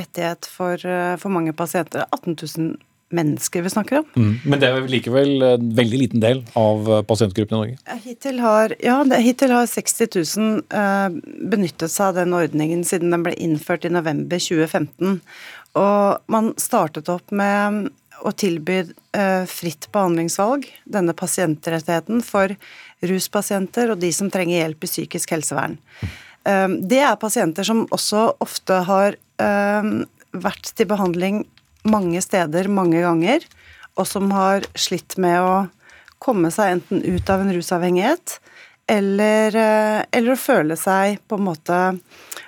[0.00, 0.80] rettighet for,
[1.20, 2.08] for mange pasienter.
[2.10, 2.74] 18 000
[3.14, 4.06] mennesker vi snakker om.
[4.16, 4.32] Mm.
[4.44, 7.98] Men det er likevel en veldig liten del av pasientgruppen i Norge?
[8.04, 11.08] Hittil har, ja, hittil har 60 000 uh,
[11.50, 15.20] benyttet seg av den ordningen siden den ble innført i november 2015.
[15.80, 17.88] Og man startet opp med
[18.24, 18.84] å tilby
[19.50, 22.54] fritt behandlingsvalg, denne pasientrettigheten, for
[23.04, 25.74] ruspasienter og de som trenger hjelp i psykisk helsevern.
[26.44, 29.18] Det er pasienter som også ofte har
[30.44, 31.42] vært til behandling
[31.88, 33.44] mange steder mange ganger,
[33.94, 35.54] og som har slitt med å
[36.22, 38.38] komme seg enten ut av en rusavhengighet
[38.90, 39.56] eller,
[40.12, 41.80] eller, å føle seg på en måte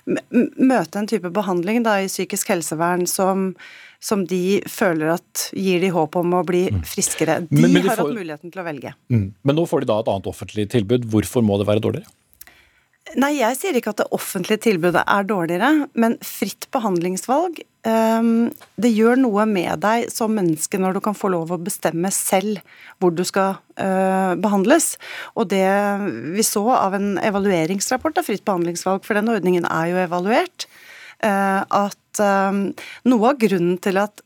[0.07, 3.49] Møte en type behandling da, i psykisk helsevern som,
[3.99, 6.85] som de føler at gir de håp om å bli mm.
[6.87, 7.41] friskere.
[7.49, 8.13] De men, men de har får...
[8.13, 8.93] hatt muligheten til å velge.
[9.11, 9.25] Mm.
[9.43, 11.09] Men nå får de da et annet offentlig tilbud.
[11.11, 12.07] Hvorfor må det være dårligere?
[13.19, 19.21] Nei, jeg sier ikke at det offentlige tilbudet er dårligere, men fritt behandlingsvalg Det gjør
[19.21, 22.59] noe med deg som menneske når du kan få lov å bestemme selv
[22.99, 24.95] hvor du skal uh, behandles.
[25.39, 25.67] Og det
[26.35, 30.67] vi så av en evalueringsrapport av fritt behandlingsvalg, for den ordningen er jo evaluert,
[31.23, 32.71] uh, at um,
[33.07, 34.26] noe av grunnen til at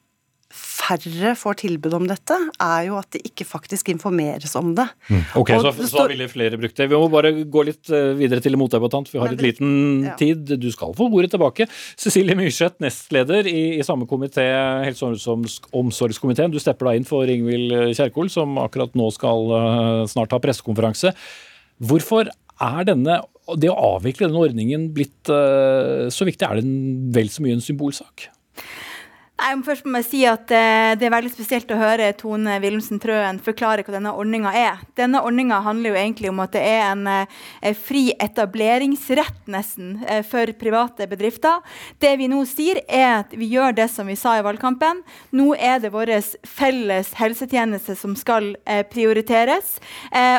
[0.51, 4.87] færre får tilbud om dette, er jo at det ikke faktisk informeres om det.
[5.07, 5.21] Mm.
[5.39, 6.89] Ok, så, det så ville flere brukt det.
[6.91, 9.13] Vi må bare gå litt eh, videre til motdebattant.
[9.13, 10.17] Vi har litt liten ja.
[10.19, 10.57] tid.
[10.59, 11.69] Du skal få ordet tilbake.
[12.01, 14.49] Cecilie Myrseth, nestleder i, i samme komité,
[14.87, 15.47] helse- og
[15.85, 16.51] omsorgskomiteen.
[16.51, 21.15] Du stepper da inn for Ingvild Kjerkol, som akkurat nå skal uh, snart ha pressekonferanse.
[21.79, 23.23] Hvorfor er denne,
[23.55, 26.45] det å avvikle denne ordningen blitt så viktig?
[26.45, 28.27] Er det vel så mye en symbolsak?
[29.40, 33.00] Jeg må først må si at eh, Det er veldig spesielt å høre Tone Wilhelmsen
[33.00, 34.83] Trøen forklare hva denne ordninga er.
[34.98, 40.20] Denne ordninga handler jo egentlig om at det er en eh, fri etableringsrett nesten eh,
[40.26, 41.64] for private bedrifter.
[42.03, 45.00] Det vi nå sier, er at vi gjør det som vi sa i valgkampen.
[45.37, 46.12] Nå er det vår
[46.46, 48.53] felles helsetjeneste som skal
[48.90, 49.76] prioriteres,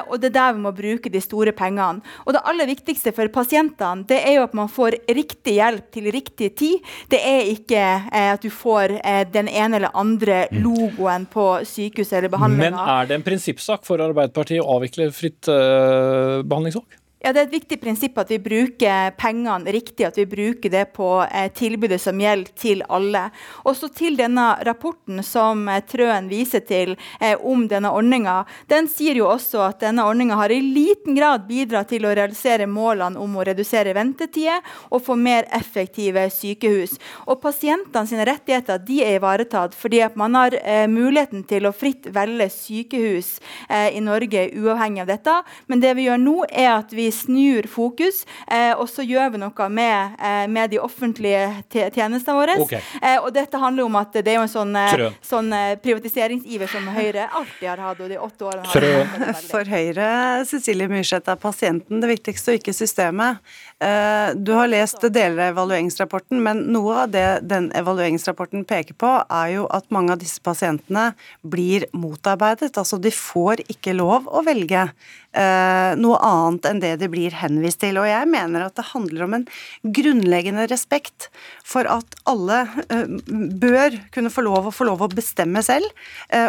[0.10, 2.04] og det er der vi må bruke de store pengene.
[2.26, 6.10] Og det aller viktigste for pasientene det er jo at man får riktig hjelp til
[6.14, 6.92] riktig tid.
[7.12, 10.62] Det er ikke at du får eh, den ene eller andre mm.
[10.64, 12.72] logoen på sykehuset eller behandlinga.
[12.78, 17.01] Men er det en prinsippsak for Arbeiderpartiet å avvikle fritt eh, behandlingsvalg?
[17.24, 20.88] Ja, Det er et viktig prinsipp at vi bruker pengene riktig, at vi bruker det
[20.96, 23.28] på eh, tilbudet som gjelder til alle.
[23.70, 28.40] Også til denne rapporten som eh, Trøen viser til eh, om denne ordninga.
[28.74, 32.66] Den sier jo også at denne ordninga har i liten grad bidratt til å realisere
[32.66, 36.98] målene om å redusere ventetider og få mer effektive sykehus.
[37.30, 40.58] Og Pasientene sine rettigheter de er ivaretatt fordi at man har
[40.90, 43.36] muligheten til å fritt velge sykehus
[43.70, 45.38] eh, i Norge uavhengig av dette.
[45.70, 49.42] Men det vi gjør nå, er at vi snur fokus, eh, og så gjør vi
[49.42, 52.58] noe med, eh, med de offentlige tjenestene våre.
[52.66, 52.82] Okay.
[53.02, 56.72] Eh, og dette handler om at det er jo en sånn, eh, sånn eh, privatiseringsiver
[56.72, 58.00] som Høyre alltid har hatt.
[58.02, 62.74] og de åtte årene har For Høyre Cecilie Myrseth, er pasienten det viktigste, og ikke
[62.76, 63.40] systemet.
[63.82, 69.10] Eh, du har lest deler av evalueringsrapporten, men noe av det den evalueringsrapporten peker på,
[69.26, 71.08] er jo at mange av disse pasientene
[71.42, 72.76] blir motarbeidet.
[72.78, 77.82] Altså de får ikke lov å velge eh, noe annet enn det de blir henvist
[77.82, 77.98] til.
[77.98, 79.48] Og jeg mener at det handler om en
[79.82, 81.32] grunnleggende respekt
[81.66, 83.18] for at alle eh,
[83.66, 85.90] bør kunne få lov å få lov å bestemme selv.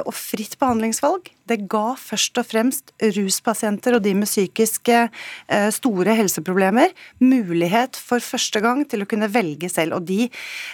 [0.04, 6.16] Og fritt behandlingsvalg, det ga først og fremst ruspasienter og de med psykiske eh, store
[6.18, 10.00] helseproblemer mulighet for første gang til å kunne velge selv.
[10.00, 10.26] Og de,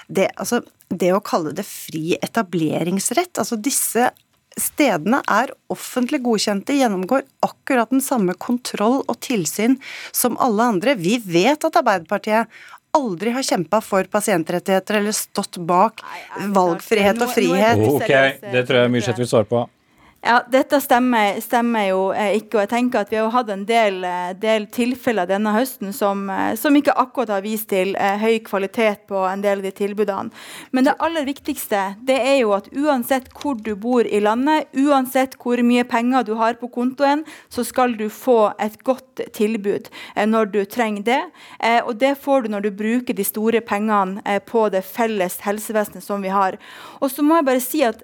[0.09, 4.11] det, altså, det å kalle det fri etableringsrett, altså disse
[4.59, 9.77] Stedene er offentlig godkjente, gjennomgår akkurat den samme kontroll og tilsyn
[10.11, 10.97] som alle andre.
[10.99, 12.51] Vi vet at Arbeiderpartiet
[12.99, 16.03] aldri har kjempa for pasientrettigheter eller stått bak
[16.57, 17.85] valgfrihet og frihet.
[17.87, 18.15] Ok,
[18.51, 19.67] det tror jeg Myrseth vil svare på.
[20.21, 22.57] Ja, Dette stemmer, stemmer, jo eh, ikke.
[22.57, 26.25] og jeg tenker at Vi har hatt en del, eh, del tilfeller denne høsten som,
[26.29, 29.71] eh, som, ikke akkurat har vist til eh, høy kvalitet på en del av de
[29.71, 30.35] tilbudene.
[30.75, 35.37] Men det aller viktigste det er jo at uansett hvor du bor i landet, uansett
[35.39, 40.27] hvor mye penger du har på kontoen, så skal du få et godt tilbud eh,
[40.27, 41.21] når du trenger det.
[41.63, 46.03] Eh, og det får du når du bruker de store pengene på det felles helsevesenet
[46.03, 46.59] som vi har.
[46.99, 48.03] Og så må jeg bare si at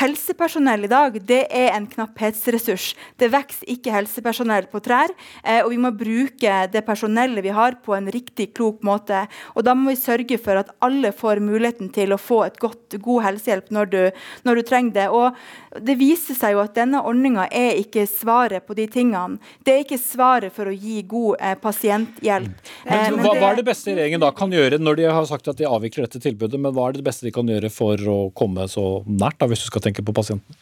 [0.00, 2.92] helsepersonell i dag det er en knapphetsressurs.
[3.20, 5.12] Det vokser ikke helsepersonell på trær,
[5.42, 9.26] eh, og vi må bruke det personellet vi har på en riktig klok måte.
[9.54, 12.98] Og da må vi sørge for at alle får muligheten til å få et godt,
[13.02, 14.00] god helsehjelp når du,
[14.46, 15.08] når du trenger det.
[15.10, 19.40] Og det viser seg jo at denne ordninga er ikke svaret på de tingene.
[19.64, 22.52] Det er ikke svaret for å gi god eh, pasienthjelp.
[22.86, 25.48] Men, Eh, hva, hva er det beste regjeringen da kan gjøre når de har sagt
[25.50, 28.18] at de avvikler dette tilbudet, men hva er det beste de kan gjøre for å
[28.36, 30.58] komme så nært, da, hvis du skal tenke på pasienten?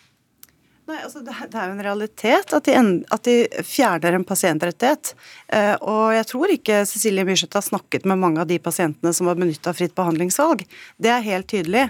[0.85, 2.75] Nei, altså det, er jo en realitet at de,
[3.17, 5.15] at de fjerner en pasientrettighet.
[5.49, 9.31] Eh, og jeg tror ikke Cecilie Myrseth har snakket med mange av de pasientene som
[9.31, 10.67] har benytta fritt behandlingsvalg.
[11.01, 11.87] Det er helt tydelig.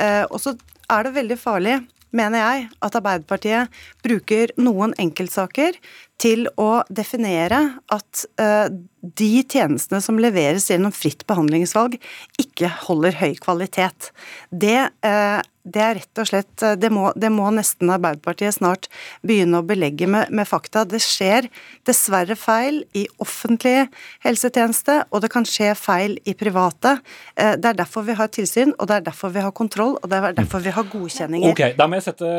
[0.00, 0.54] Eh, og så
[0.88, 1.76] er det veldig farlig,
[2.16, 5.76] mener jeg, at Arbeiderpartiet bruker noen enkeltsaker
[6.18, 7.60] til å definere
[7.94, 8.66] at eh,
[8.98, 11.98] de tjenestene som leveres gjennom fritt behandlingsvalg,
[12.42, 14.10] ikke holder høy kvalitet.
[14.50, 18.86] Det eh, det er rett og slett eh, det må, det må nesten Arbeiderpartiet snart
[19.26, 20.86] begynne å belegge med, med, fakta.
[20.88, 21.50] Det skjer
[21.84, 23.90] dessverre feil i offentlig
[24.24, 26.94] helsetjeneste, og det kan skje feil i private.
[27.36, 30.22] Det er derfor vi har tilsyn, og det er derfor vi har kontroll, og det
[30.22, 31.52] er derfor vi har godkjenninger.
[31.52, 32.32] Ok, Da må jeg sette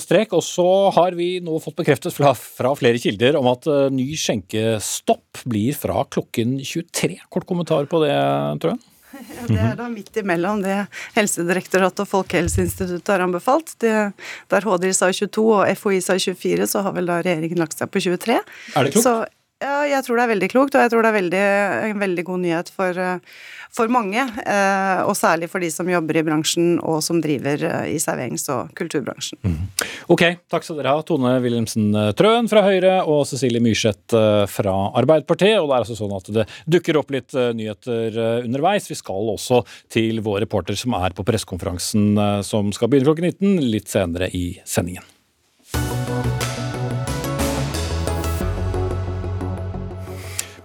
[0.00, 0.32] strek.
[0.36, 0.66] Og så
[0.96, 5.76] har vi nå fått bekreftet fra, fra flere kilder om at uh, ny skjenkestopp blir
[5.76, 7.18] fra klokken 23.
[7.32, 8.14] Kort kommentar på det,
[8.62, 8.80] Trøen?
[9.10, 10.76] Ja, det er da midt imellom det
[11.16, 13.74] Helsedirektoratet og Folkehelseinstituttet har anbefalt.
[13.82, 13.94] Det,
[14.52, 17.90] der HDI sa 22 og FHI sa 24, så har vel da regjeringen lagt seg
[17.90, 18.38] på 23.
[18.38, 19.04] Er det klokt?
[19.04, 19.16] Så,
[19.60, 21.42] ja, jeg tror det er veldig klokt, og jeg tror det er veldig,
[21.90, 23.00] en veldig god nyhet for,
[23.76, 24.22] for mange.
[24.24, 28.72] Eh, og særlig for de som jobber i bransjen og som driver i serverings- og
[28.78, 29.40] kulturbransjen.
[29.44, 29.84] Mm.
[30.16, 31.04] Ok, takk skal dere ha.
[31.06, 34.16] Tone Wilhelmsen Trøen fra Høyre og Cecilie Myrseth
[34.50, 35.60] fra Arbeiderpartiet.
[35.60, 38.88] Og det er altså sånn at det dukker opp litt nyheter underveis.
[38.90, 43.70] Vi skal også til vår reporter som er på pressekonferansen som skal begynne klokken 19
[43.70, 45.04] litt senere i sendingen.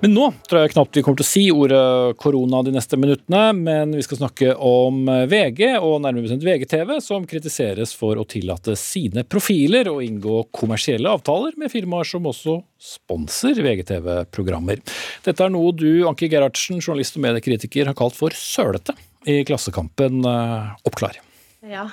[0.06, 3.40] Men nå tror jeg knapt vi kommer til å si ordet korona de neste minuttene,
[3.58, 5.00] men vi skal snakke om
[5.32, 11.10] VG, og nærmere bestemt VGTV, som kritiseres for å tillate sine profiler og inngå kommersielle
[11.10, 14.84] avtaler med firmaer som også sponser VGTV-programmer.
[15.26, 18.94] Dette er noe du, Anki Gerhardsen, journalist og mediekritiker, har kalt for sølete
[19.26, 20.20] i Klassekampen.
[20.86, 21.18] Oppklar.
[21.66, 21.88] Ja.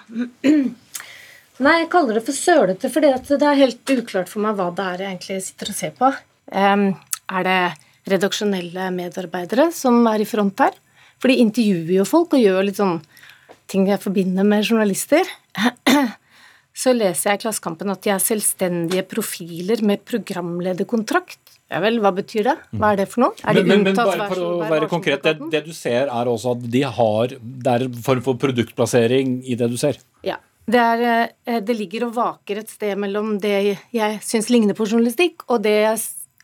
[1.65, 4.91] Nei, jeg kaller det for sølete fordi det er helt uklart for meg hva det
[4.91, 6.13] er jeg egentlig sitter og ser på.
[6.53, 6.85] Um,
[7.33, 7.57] er det
[8.09, 10.75] redaksjonelle medarbeidere som er i front her.
[11.23, 12.99] For de intervjuer jo folk og gjør litt sånn
[13.71, 15.29] ting jeg forbinder med journalister.
[16.83, 21.41] Så leser jeg i Klassekampen at de er selvstendige profiler med programlederkontrakt.
[21.73, 22.55] Ja vel, hva betyr det?
[22.77, 23.37] Hva er det for noe?
[23.49, 26.29] Er de men, men, men bare for å være konkret, det, det, du ser er
[26.29, 30.01] også at de har Det er en form for produktplassering i det du ser?
[30.27, 30.39] Ja.
[30.69, 34.87] Det, er, eh, det ligger og vaker et sted mellom det jeg syns ligner på
[34.87, 36.03] journalistikk, og det jeg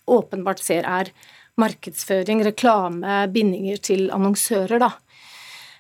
[0.09, 1.12] åpenbart ser er
[1.61, 4.94] markedsføring, reklame, bindinger til annonsører, da.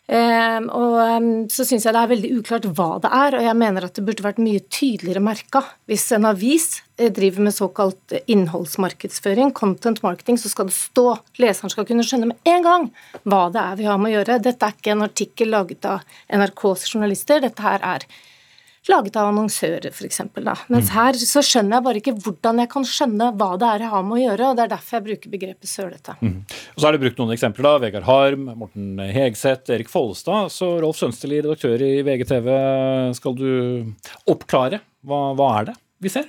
[0.08, 3.56] Um, og um, så syns jeg det er veldig uklart hva det er, og jeg
[3.60, 5.60] mener at det burde vært mye tydeligere merka.
[5.90, 11.04] Hvis en avis eh, driver med såkalt innholdsmarkedsføring, content marketing, så skal det stå.
[11.44, 12.88] Leseren skal kunne skjønne med en gang
[13.28, 14.38] hva det er vi har med å gjøre.
[14.48, 18.08] Dette er ikke en artikkel laget av NRKs journalister, dette her er
[18.90, 20.20] laget av annonsører, f.eks.
[20.34, 20.94] Mens mm.
[20.94, 24.06] her så skjønner jeg bare ikke hvordan jeg kan skjønne hva det er jeg har
[24.06, 26.16] med å gjøre, og det er derfor jeg bruker begrepet sølete.
[26.22, 26.38] Mm.
[26.46, 27.82] Og så er det brukt noen eksempler, da.
[27.84, 30.52] Vegard Harm, Morten Hegseth, Erik Follestad.
[30.54, 32.50] Så Rolf Sønsteli, redaktør i VGTV,
[33.18, 33.48] skal du
[34.30, 34.82] oppklare?
[35.06, 36.28] Hva, hva er det vi ser?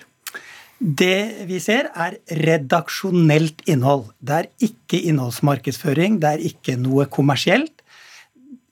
[0.79, 4.07] Det vi ser, er redaksjonelt innhold.
[4.23, 7.83] Det er ikke innholdsmarkedsføring, det er ikke noe kommersielt.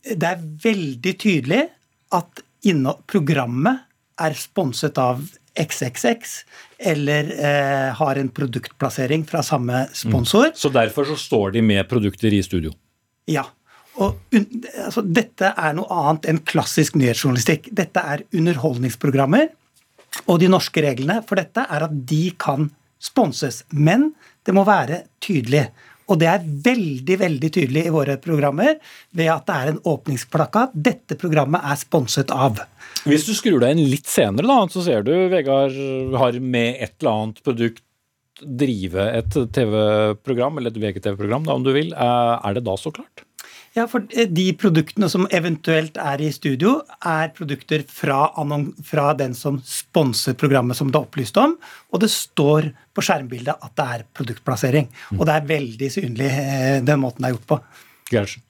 [0.07, 1.65] Det er veldig tydelig
[2.15, 2.46] at
[3.07, 3.83] programmet
[4.17, 5.21] er sponset av
[5.57, 6.33] XXX
[6.77, 10.51] eller eh, har en produktplassering fra samme sponsor.
[10.53, 10.55] Mm.
[10.55, 12.73] Så derfor så står de med produkter i studio?
[13.25, 13.45] Ja.
[13.97, 14.17] Og
[14.85, 17.71] altså, Dette er noe annet enn klassisk nyhetsjournalistikk.
[17.73, 19.49] Dette er underholdningsprogrammer.
[20.27, 22.69] Og de norske reglene for dette er at de kan
[23.01, 23.63] sponses.
[23.73, 24.11] Men
[24.45, 25.67] det må være tydelig.
[26.07, 28.77] Og det er veldig veldig tydelig i våre programmer
[29.15, 30.75] ved at det er en åpningsplakat.
[30.75, 32.61] Dette programmet er sponset av.
[33.07, 35.75] Hvis du skrur deg inn litt senere, da, så ser du Vegard
[36.17, 37.83] har med et eller annet produkt
[38.37, 41.93] drive et TV-program, eller et VGTV-program, om du vil.
[41.93, 43.26] Eh, er det da så klart?
[43.77, 48.23] Ja, for De produktene som eventuelt er i studio, er produkter fra,
[48.87, 51.53] fra den som sponser programmet som det er opplyst om,
[51.93, 54.89] og det står på skjermbildet at det er produktplassering.
[55.19, 57.59] Og det er veldig synlig eh, den måten det er gjort på.
[58.07, 58.43] Gertsen.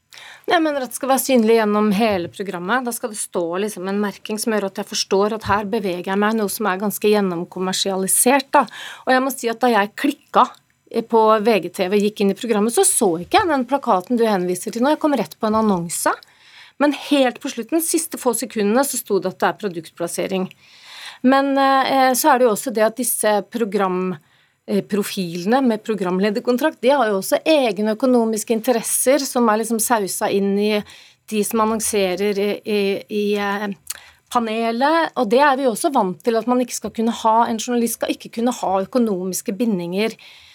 [0.47, 2.85] Jeg mener at det skal være synlig gjennom hele programmet.
[2.87, 6.07] Da skal det stå liksom en merking som gjør at jeg forstår at her beveger
[6.07, 8.47] jeg meg noe som er ganske gjennomkommersialisert.
[8.55, 8.63] Da.
[9.03, 10.45] Og jeg må si at da jeg klikka
[11.09, 14.83] på VGTV gikk inn i programmet, så så ikke jeg den plakaten du henviser til
[14.83, 14.89] nå.
[14.93, 16.11] Jeg kom rett på en annonse.
[16.77, 20.45] Men helt på slutten, siste få sekundene, så sto det at det er produktplassering.
[21.25, 27.07] Men eh, så er det jo også det at disse programprofilene med programlederkontrakt, de har
[27.09, 30.83] jo også egne økonomiske interesser som er liksom sausa inn i
[31.27, 33.67] de som annonserer i, i, i eh,
[34.31, 37.47] panelet, og det er vi også vant til at man ikke skal kunne ha.
[37.47, 40.46] En journalist skal ikke kunne ha økonomiske bindinger eh,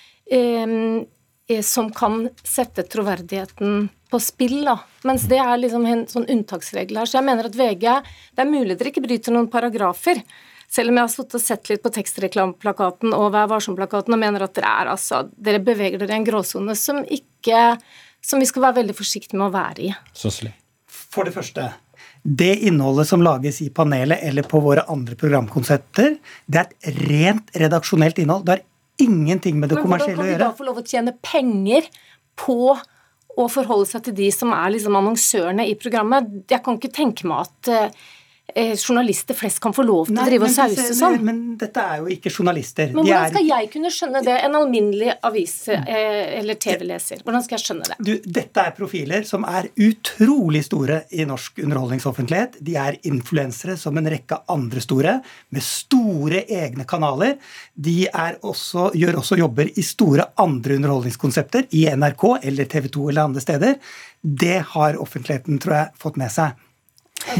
[1.62, 4.64] som kan sette troverdigheten på spill.
[4.64, 4.78] da.
[5.02, 7.08] Mens det er liksom en sånn unntaksregel her.
[7.08, 7.84] Så jeg mener at VG
[8.36, 10.22] Det er mulig dere ikke bryter noen paragrafer.
[10.72, 14.54] Selv om jeg har og sett litt på tekstreklameplakaten og Vær varsom-plakaten og mener at
[14.56, 17.76] dere er altså Dere beveger dere i en gråsone som ikke
[18.24, 19.94] Som vi skal være veldig forsiktige med å være i.
[20.16, 20.52] Søsli.
[20.86, 21.72] For det første
[22.22, 26.12] det innholdet som lages i panelet eller på våre andre programkonsepter,
[26.46, 28.44] det er et rent redaksjonelt innhold.
[28.46, 28.62] Det har
[29.00, 30.38] ingenting med det kommersielle å gjøre.
[30.38, 31.88] Men hvordan kan de da få lov å tjene penger
[32.38, 32.58] på
[33.32, 36.28] å forholde seg til de som er liksom annonsørene i programmet?
[36.50, 38.02] Jeg kan ikke tenke meg at eh,
[38.54, 41.18] journalister flest kan få lov til Nei, å drive og sause sånn.
[41.24, 42.92] Men dette er jo ikke journalister.
[42.92, 44.36] Men hvordan skal jeg kunne skjønne det?
[44.46, 47.22] En alminnelig avis- eh, eller TV-leser.
[47.24, 47.96] Hvordan skal jeg skjønne det?
[47.98, 52.58] Du, dette er profiler som er utrolig store i norsk underholdningsoffentlighet.
[52.60, 57.38] De er influensere som en rekke andre store, med store egne kanaler.
[57.74, 58.08] De
[58.42, 63.40] også, gjør også jobber i store andre underholdningskonsepter, i NRK eller TV 2 eller andre
[63.40, 63.78] steder.
[64.22, 66.58] Det har offentligheten, tror jeg, fått med seg.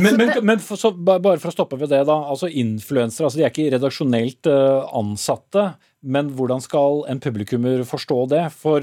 [0.00, 2.16] Men, men, men for, så, bare for å stoppe ved det, da.
[2.32, 5.72] altså Influensere altså de er ikke redaksjonelt uh, ansatte.
[6.02, 8.46] Men hvordan skal en publikummer forstå det?
[8.58, 8.82] For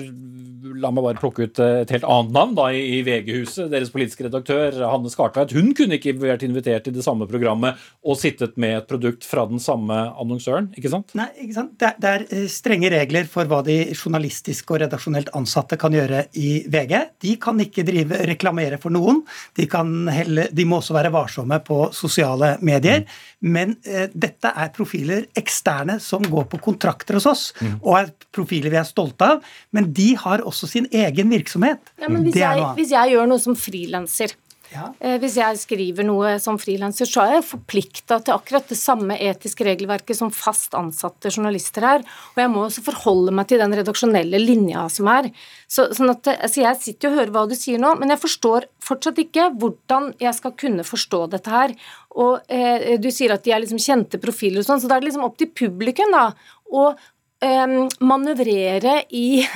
[0.79, 3.67] la meg bare plukke ut et helt annet navn da, i VG-huset.
[3.71, 5.51] Deres politiske redaktør Hanne Skartveit.
[5.55, 9.45] Hun kunne ikke vært invitert i det samme programmet og sittet med et produkt fra
[9.49, 11.11] den samme annonsøren, ikke sant?
[11.19, 11.73] Nei, ikke sant.
[11.79, 16.25] Det, det er eh, strenge regler for hva de journalistiske og redaksjonelt ansatte kan gjøre
[16.39, 16.95] i VG.
[17.25, 19.21] De kan ikke drive reklamere for noen.
[19.59, 19.67] De,
[20.15, 23.03] helle, de må også være varsomme på sosiale medier.
[23.43, 27.79] Men eh, dette er profiler eksterne som går på kontrakt kontakter hos oss, mm.
[27.83, 29.41] og er profiler vi er stolte av,
[29.71, 31.79] men de har også sin egen virksomhet.
[31.99, 34.35] Ja, men hvis jeg, hvis jeg gjør noe som frilanser,
[34.69, 34.91] ja.
[35.01, 39.15] Eh, hvis jeg skriver noe som frilanser, så er jeg forplikta til akkurat det samme
[39.17, 42.05] etiske regelverket som fast ansatte journalister er.
[42.35, 45.31] Og jeg må også forholde meg til den redaksjonelle linja som er.
[45.65, 48.69] Så, sånn at, altså jeg sitter og hører hva du sier nå, men jeg forstår
[48.85, 51.73] fortsatt ikke hvordan jeg skal kunne forstå dette her.
[52.19, 55.03] Og eh, Du sier at de er liksom kjente profiler og sånn, så da er
[55.03, 56.29] det liksom opp til publikum da,
[56.69, 59.27] å eh, manøvrere i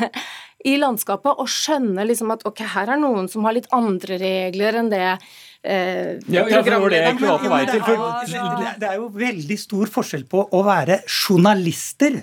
[0.63, 4.79] i landskapet og skjønne liksom at ok, her er noen som har litt andre regler
[4.79, 5.07] enn det
[5.63, 7.83] Eh, ja, ja, for det jeg var på vei til.
[7.87, 8.01] For...
[8.81, 12.17] Det er jo veldig stor forskjell på å være journalister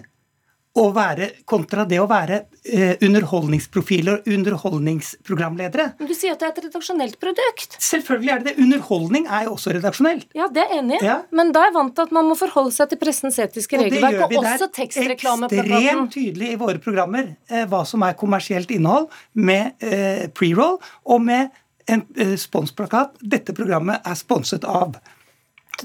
[0.80, 5.86] å være, kontra det å være eh, underholdningsprofiler og underholdningsprogramledere.
[6.00, 7.76] Men Du sier at det er et redaksjonelt produkt.
[7.84, 8.64] Selvfølgelig er det det.
[8.64, 10.28] Underholdning er jo også redaksjonelt.
[10.36, 11.20] Ja, det er enig ja.
[11.36, 14.24] Men da er jeg vant til at man må forholde seg til pressens etiske regelverk,
[14.26, 15.76] og, og også tekstreklameplakaten.
[15.76, 21.24] Ekstremt tydelig i våre programmer eh, hva som er kommersielt innhold, med eh, pre-roll og
[21.24, 21.50] med
[21.90, 23.18] en eh, sponsplakat.
[23.20, 24.96] Dette programmet er sponset av.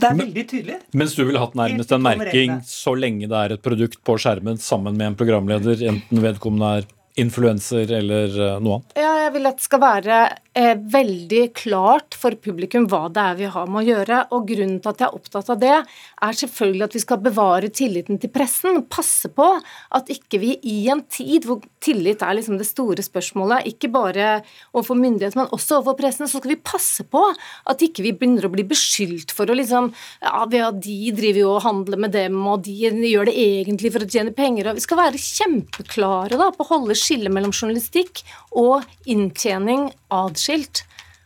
[0.02, 0.78] Det er veldig tydelig.
[0.98, 4.60] Mens du ville hatt nærmest en merking så lenge det er et produkt på skjermen
[4.62, 6.90] sammen med en programleder, enten vedkommende er
[7.22, 8.98] influenser eller eh, noe annet?
[9.00, 10.20] Ja, jeg vil at det skal være
[10.56, 14.20] eh, veldig klart for publikum hva det er vi har med å gjøre.
[14.36, 15.76] Og grunnen til at jeg er opptatt av det,
[16.26, 18.82] er selvfølgelig at vi skal bevare tilliten til pressen.
[18.92, 19.48] Passe på
[20.00, 24.30] at ikke vi i en tid hvor tillit er liksom det store spørsmålet, ikke bare
[24.74, 27.22] overfor myndighetene, men også overfor pressen, så skal vi passe på
[27.70, 29.92] at ikke vi begynner å bli beskyldt for å liksom
[30.26, 34.10] Ja, de driver jo og handler med dem, og de gjør det egentlig for å
[34.10, 34.70] tjene penger.
[34.70, 38.24] og Vi skal være kjempeklare da, på å holde skille mellom journalistikk
[38.56, 40.45] og inntjening adskilt.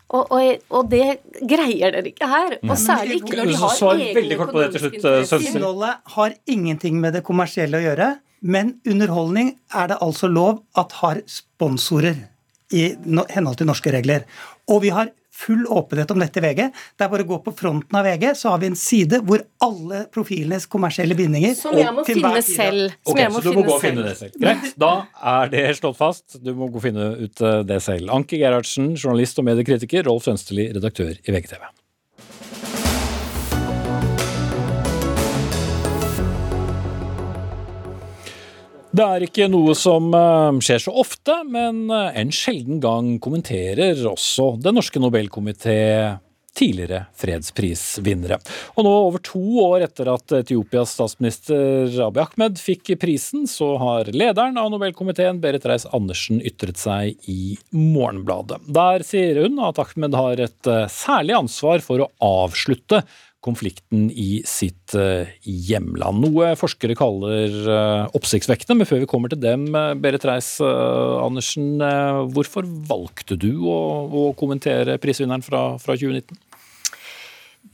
[0.10, 2.56] Og, og, og, det greier dere ikke her.
[2.66, 5.46] Og særlig ikke når de har egne økonomiske interesser.
[5.52, 8.10] Innholdet har ingenting med det kommersielle å gjøre,
[8.42, 12.26] men underholdning er det altså lov at har sponsorer
[12.74, 12.94] i
[13.34, 14.26] henhold til norske regler.
[14.70, 16.62] Og vi har full åpenhet om dette i VG.
[16.98, 19.44] Det er bare å gå på fronten av VG, så har vi en side hvor
[19.66, 22.96] alle profilenes kommersielle bindinger Som jeg må finne selv.
[23.06, 24.38] Ok, så du må gå og finne det selv.
[24.40, 24.94] Greit, da
[25.34, 26.40] er det slått fast.
[26.44, 28.12] Du må gå og finne ut eh, det selv.
[28.16, 30.06] Anki Gerhardsen, journalist og mediekritiker.
[30.10, 31.70] Rolf Sønsteli, redaktør i VGTV.
[38.90, 44.02] Det er ikke noe som eh, skjer så ofte, men eh, en sjelden gang kommenterer
[44.10, 45.78] også Den norske Nobelkomité
[46.60, 48.40] tidligere fredsprisvinnere.
[48.76, 54.10] Og nå, over to år etter at Etiopias statsminister Abiy Ahmed fikk prisen, så har
[54.12, 58.62] lederen av Nobelkomiteen, Berit Reiss-Andersen, ytret seg i Morgenbladet.
[58.76, 63.04] Der sier hun at Ahmed har et eh, særlig ansvar for å avslutte
[63.44, 66.20] konflikten i sitt eh, hjemland.
[66.26, 71.80] Noe forskere kaller eh, oppsiktsvekkende, men før vi kommer til dem, eh, Berit Reiss-Andersen,
[72.36, 73.80] hvorfor valgte du å,
[74.12, 76.36] å kommentere prisvinneren fra, fra 2019?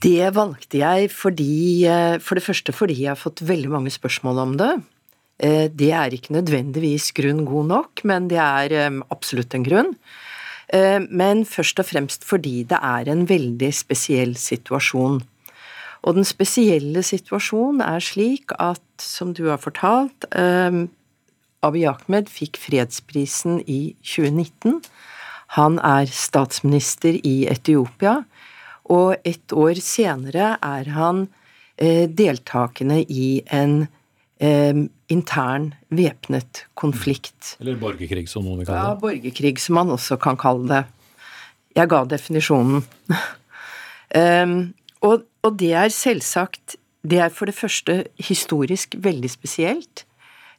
[0.02, 1.86] Det valgte jeg fordi,
[2.20, 4.72] for det første fordi jeg har fått veldig mange spørsmål om det.
[5.72, 9.94] Det er ikke nødvendigvis grunn god nok, men det er absolutt en grunn.
[11.08, 15.22] Men først og fremst fordi det er en veldig spesiell situasjon.
[16.04, 20.86] Og den spesielle situasjonen er slik at, som du har fortalt, eh,
[21.66, 24.82] Abiy Ahmed fikk fredsprisen i 2019.
[25.56, 28.20] Han er statsminister i Etiopia,
[28.92, 31.26] og et år senere er han
[31.78, 33.86] eh, deltakende i en
[34.38, 37.56] eh, intern væpnet konflikt.
[37.60, 38.90] Eller borgerkrig, som noen vil kalle det.
[38.90, 40.82] Ja, borgerkrig, som man også kan kalle det.
[41.76, 42.84] Jeg ga definisjonen.
[44.16, 44.58] um,
[45.06, 46.76] og, og, det er selvsagt
[47.06, 50.02] Det er for det første historisk veldig spesielt.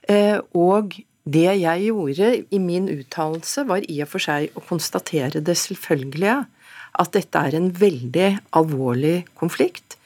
[0.08, 0.96] Eh, og
[1.28, 6.46] det jeg gjorde i min uttalelse, var i og for seg å konstatere det selvfølgelige.
[6.98, 9.98] At dette er en veldig alvorlig konflikt.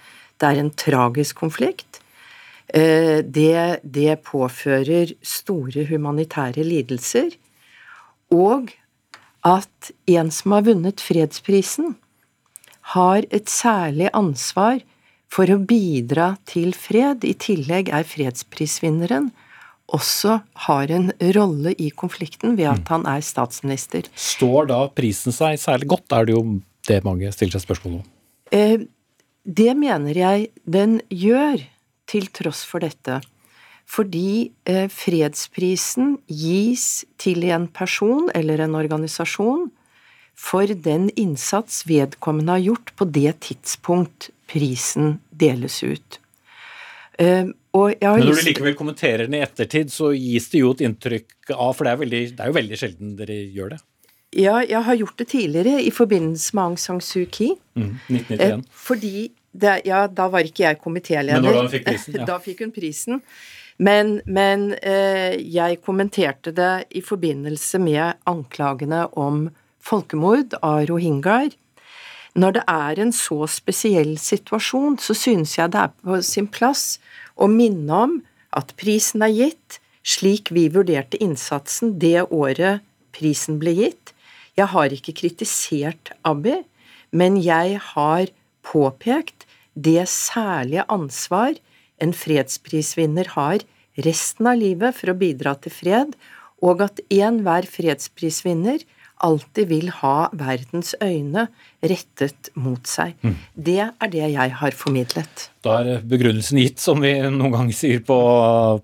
[0.42, 2.02] Det er en tragisk konflikt.
[2.74, 7.36] Eh, det, det påfører store humanitære lidelser.
[8.34, 8.74] Og
[9.46, 11.96] at en som har vunnet fredsprisen,
[12.94, 14.82] har et særlig ansvar
[15.32, 17.24] for å bidra til fred.
[17.24, 19.32] I tillegg er fredsprisvinneren
[19.92, 20.38] også
[20.68, 22.92] har en rolle i konflikten ved at mm.
[22.94, 24.08] han er statsminister.
[24.16, 26.46] Står da prisen seg særlig godt, er det jo
[26.88, 28.06] det mange stiller seg spørsmål om?
[28.56, 28.88] Eh,
[29.44, 31.68] det mener jeg den gjør,
[32.12, 33.22] til tross for dette.
[33.88, 39.70] Fordi eh, fredsprisen gis til en person eller en organisasjon
[40.38, 46.20] for den innsats vedkommende har gjort på det tidspunkt prisen deles ut.
[47.22, 51.54] Uh, Men når du likevel kommenterer den i ettertid, så gis det jo et inntrykk
[51.54, 53.80] av For det er, veldig, det er jo veldig sjelden dere gjør det.
[54.42, 57.54] Ja, jeg har gjort det tidligere i forbindelse med Aung San Suu Kyi.
[57.76, 58.64] Mm, 1991.
[58.64, 59.16] Uh, fordi
[59.52, 61.44] det, Ja, da var ikke jeg komitéleder.
[61.44, 62.28] Men da fikk prisen, ja.
[62.32, 63.24] Da fikk hun prisen.
[63.82, 69.50] Men, men uh, jeg kommenterte det i forbindelse med anklagene om
[69.82, 71.54] folkemord av rohingyaer.
[72.38, 77.00] Når det er en så spesiell situasjon, så synes jeg det er på sin plass
[77.36, 78.20] å minne om
[78.56, 82.82] at prisen er gitt slik vi vurderte innsatsen det året
[83.16, 84.14] prisen ble gitt.
[84.58, 86.62] Jeg har ikke kritisert Abbi,
[87.12, 88.32] men jeg har
[88.66, 91.56] påpekt det særlige ansvar
[92.02, 93.64] en fredsprisvinner har
[94.02, 96.16] resten av livet for å bidra til fred,
[96.62, 98.84] og at enhver fredsprisvinner
[99.26, 101.48] alltid vil ha verdens øyne
[101.82, 103.16] rettet mot seg.
[103.26, 103.36] Mm.
[103.56, 105.48] Det er det jeg har formidlet.
[105.66, 108.18] Da er begrunnelsen gitt, som vi noen ganger sier på,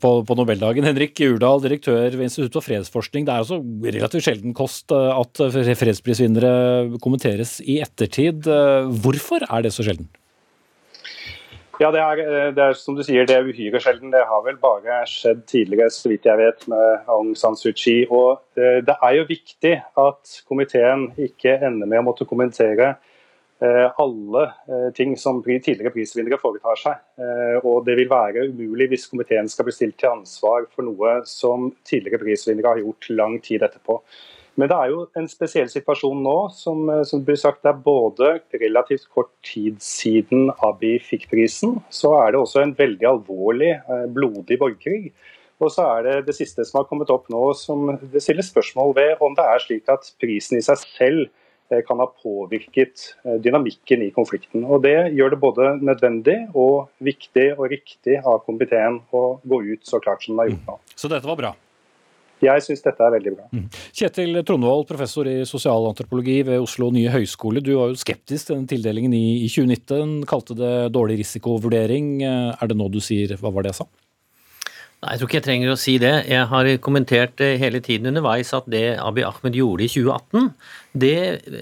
[0.02, 0.86] på, på Nobeldagen.
[0.88, 3.26] Henrik Urdal, direktør ved Institutt for fredsforskning.
[3.28, 5.44] Det er altså relativt sjelden kost eh, at
[5.82, 8.46] fredsprisvinnere kommenteres i ettertid.
[8.46, 10.10] Eh, hvorfor er det så sjelden?
[11.78, 14.10] Ja, det er, eh, det er, som du sier, det er uhyre sjelden.
[14.10, 18.08] Det har vel bare skjedd tidligere, så vidt jeg vet, med Aung San Suu Kyi.
[18.10, 22.96] Og eh, det er jo viktig at komiteen ikke ender med å måtte kommentere
[23.62, 24.48] eh, alle
[24.98, 26.98] ting som tidligere prisvinnere foretar seg.
[27.62, 31.70] Og det vil være umulig hvis komiteen skal bli stilt til ansvar for noe som
[31.86, 34.02] tidligere prisvinnere har gjort lang tid etterpå.
[34.58, 37.62] Men det er jo en spesiell situasjon nå, som, eh, som blir sagt.
[37.62, 42.74] Det er både relativt kort tid siden Abiy fikk prisen, så er det også en
[42.78, 45.12] veldig alvorlig, eh, blodig borgerkrig.
[45.62, 48.96] Og så er det det siste som har kommet opp nå, som det stilles spørsmål
[48.96, 51.30] ved om det er slik at prisen i seg selv
[51.70, 54.66] eh, kan ha påvirket dynamikken i konflikten.
[54.66, 59.86] Og Det gjør det både nødvendig og viktig og riktig av komiteen å gå ut
[59.86, 60.80] så klart som den har gjort nå.
[60.96, 61.54] Så dette var bra?
[62.44, 63.48] Jeg syns dette er veldig bra.
[63.56, 63.68] Mm.
[63.98, 67.64] Kjetil Trondvold, professor i sosialantropologi ved Oslo nye høgskole.
[67.66, 72.20] Du var jo skeptisk til den tildelingen i, i 2019, kalte det dårlig risikovurdering.
[72.28, 73.90] Er det nå du sier hva var det jeg sa?
[74.98, 76.14] Nei, Jeg tror ikke jeg trenger å si det.
[76.26, 80.48] Jeg har kommentert hele tiden underveis at det Abiy Ahmed gjorde i 2018,
[80.98, 81.18] det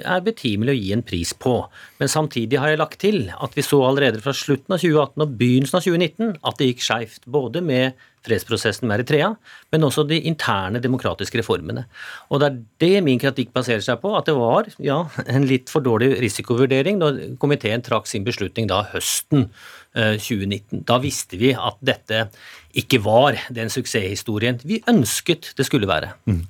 [0.08, 1.58] er betimelig å gi en pris på.
[2.00, 5.36] Men samtidig har jeg lagt til at vi så allerede fra slutten av 2018 og
[5.42, 7.28] begynnelsen av 2019 at det gikk skeivt.
[7.28, 9.32] Både med fredsprosessen med Eritrea,
[9.74, 11.86] men også de interne demokratiske reformene.
[12.30, 15.72] Og det er det min kritikk baserer seg på, at det var ja, en litt
[15.74, 19.50] for dårlig risikovurdering når komiteen trakk sin beslutning da høsten
[19.96, 20.80] 2019.
[20.80, 22.28] Eh, da visste vi at dette
[22.76, 26.12] ikke var den suksesshistorien vi ønsket det skulle være.
[26.28, 26.42] Mm.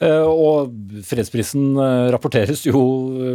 [0.00, 0.72] Eh, og
[1.04, 2.84] fredsprisen eh, rapporteres jo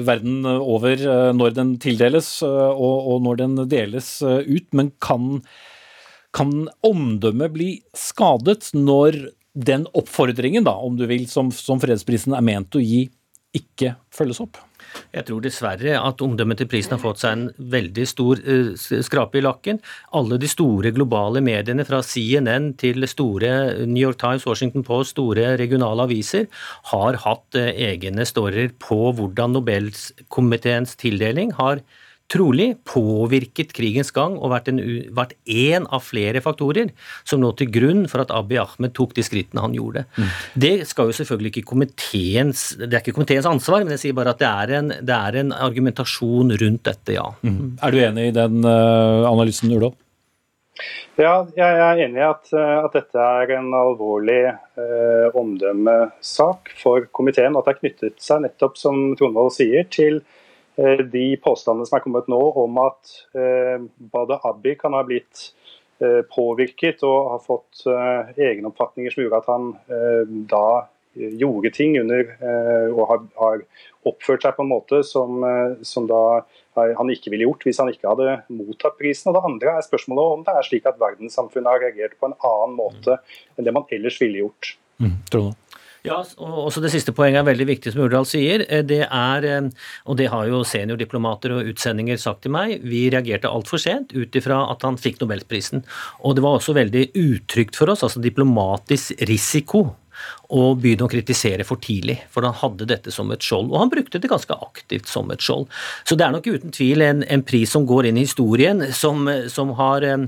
[0.08, 0.98] verden over
[1.36, 5.42] når den tildeles og når den deles ut, men kan,
[6.36, 6.54] kan
[6.86, 9.18] omdømmet bli skadet når
[9.60, 13.08] den oppfordringen, da, om du vil, som, som fredsprisen er ment å gi,
[13.56, 14.60] ikke følges opp?
[15.14, 18.72] Jeg tror dessverre at omdømmet til prisen har fått seg en veldig stor uh,
[19.06, 19.82] skrape i lakken.
[20.18, 23.52] Alle de store globale mediene, fra CNN til store
[23.86, 26.50] New York Times, Washington Post, store regionale aviser,
[26.94, 31.84] har hatt uh, egne storyer på hvordan Nobelkomiteens tildeling har
[32.30, 34.80] trolig påvirket krigens gang og vært en,
[35.16, 36.92] vært en av flere faktorer
[37.28, 40.06] som lå til grunn for at Abiy Ahmed tok de skrittene han gjorde.
[40.18, 40.28] Mm.
[40.66, 44.36] Det skal jo selvfølgelig ikke komiteens det er ikke komiteens ansvar, men jeg sier bare
[44.36, 47.26] at det er en, det er en argumentasjon rundt dette, ja.
[47.42, 47.80] Mm.
[47.82, 49.96] Er du enig i den uh, analysen, Urdal?
[51.20, 57.10] Ja, jeg er enig i at, eh, at dette er en alvorlig eh, omdømmesak for
[57.12, 57.58] komiteen.
[57.60, 60.38] At det er knyttet seg nettopp, som Trondvold sier, til Eh,
[61.12, 63.82] de påstandene som er kommet nå om at eh,
[64.14, 65.50] Bade Abbi kan ha blitt
[66.04, 69.74] eh, påvirket og har fått egne oppfatninger som gjorde at han
[70.52, 70.88] da
[71.20, 72.22] gjorde ting under
[72.94, 73.64] og har, har
[74.08, 75.42] oppført seg på en måte som,
[75.84, 76.22] som da
[76.78, 79.32] han ikke ville gjort hvis han ikke hadde mottatt prisen.
[79.32, 82.38] Og Det andre er spørsmålet om det er slik at verdenssamfunnet har reagert på en
[82.38, 83.18] annen måte
[83.58, 84.76] enn det man ellers ville gjort.
[85.02, 85.79] Mm, tror du.
[86.08, 88.64] Ja, og også Det siste poenget er veldig viktig, som Urdal sier.
[88.70, 89.70] Eh, det er, eh,
[90.06, 94.32] og det har jo seniordiplomater og utsendinger sagt til meg, vi reagerte altfor sent ut
[94.36, 95.84] ifra at han fikk nobelprisen.
[96.24, 99.90] Og det var også veldig utrygt for oss, altså diplomatisk risiko
[100.52, 103.70] og begynne å kritisere for tidlig, for han hadde dette som et skjold.
[103.72, 105.68] Og han brukte det ganske aktivt som et skjold.
[106.04, 109.30] Så det er nok uten tvil en, en pris som går inn i historien, som,
[109.48, 110.26] som har Eh,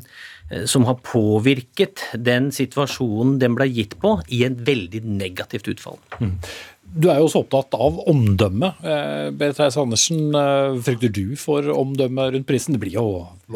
[0.66, 5.99] som har påvirket den situasjonen den ble gitt på, i en veldig negativt utfall.
[6.20, 6.38] Mm.
[6.91, 8.74] Du er jo også opptatt av omdømme.
[8.84, 12.76] Eh, Berit Reiss Andersen, eh, frykter du for omdømme rundt prisen?
[12.76, 13.06] Det blir jo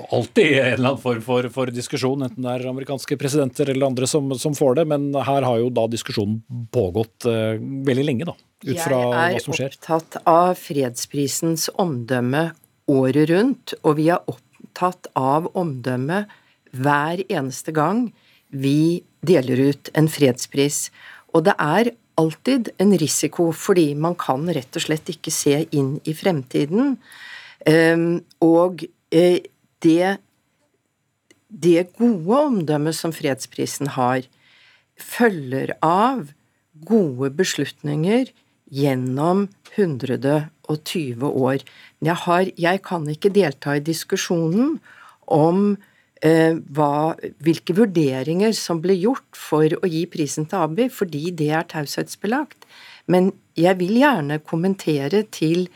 [0.08, 4.08] alltid en eller annen form for, for diskusjon, enten det er amerikanske presidenter eller andre
[4.08, 6.40] som, som, får det, men her har jo da diskusjonen
[6.72, 8.36] pågått uh, veldig lenge, da,
[8.70, 9.76] ut fra hva som skjer.
[9.76, 12.48] Jeg er opptatt av fredsprisens omdømme
[12.92, 16.24] året rundt, og vi er opptatt av omdømme
[16.76, 18.10] hver eneste gang
[18.50, 20.90] vi deler ut en fredspris.
[21.34, 25.98] Og det er alltid en risiko, fordi man kan rett og slett ikke se inn
[26.08, 26.96] i fremtiden.
[27.68, 29.44] Ehm, og eh,
[29.84, 30.16] det,
[31.50, 34.24] det gode omdømmet som fredsprisen har,
[34.96, 36.30] følger av
[36.88, 38.32] gode beslutninger
[38.72, 41.66] gjennom 120 år.
[42.00, 44.78] Jeg, har, jeg kan ikke delta i diskusjonen
[45.26, 45.76] om
[46.24, 47.14] hva,
[47.44, 52.64] hvilke vurderinger som ble gjort for å gi prisen til Abi, fordi det er taushetsbelagt.
[53.12, 55.68] Men jeg vil gjerne kommentere til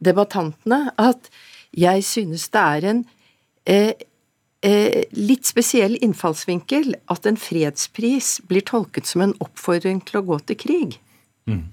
[0.00, 1.28] debattantene at
[1.76, 3.02] jeg synes det er en
[3.68, 3.92] eh,
[4.66, 10.40] eh, litt spesiell innfallsvinkel at en fredspris blir tolket som en oppfordring til å gå
[10.48, 10.98] til krig.
[11.50, 11.68] Mm.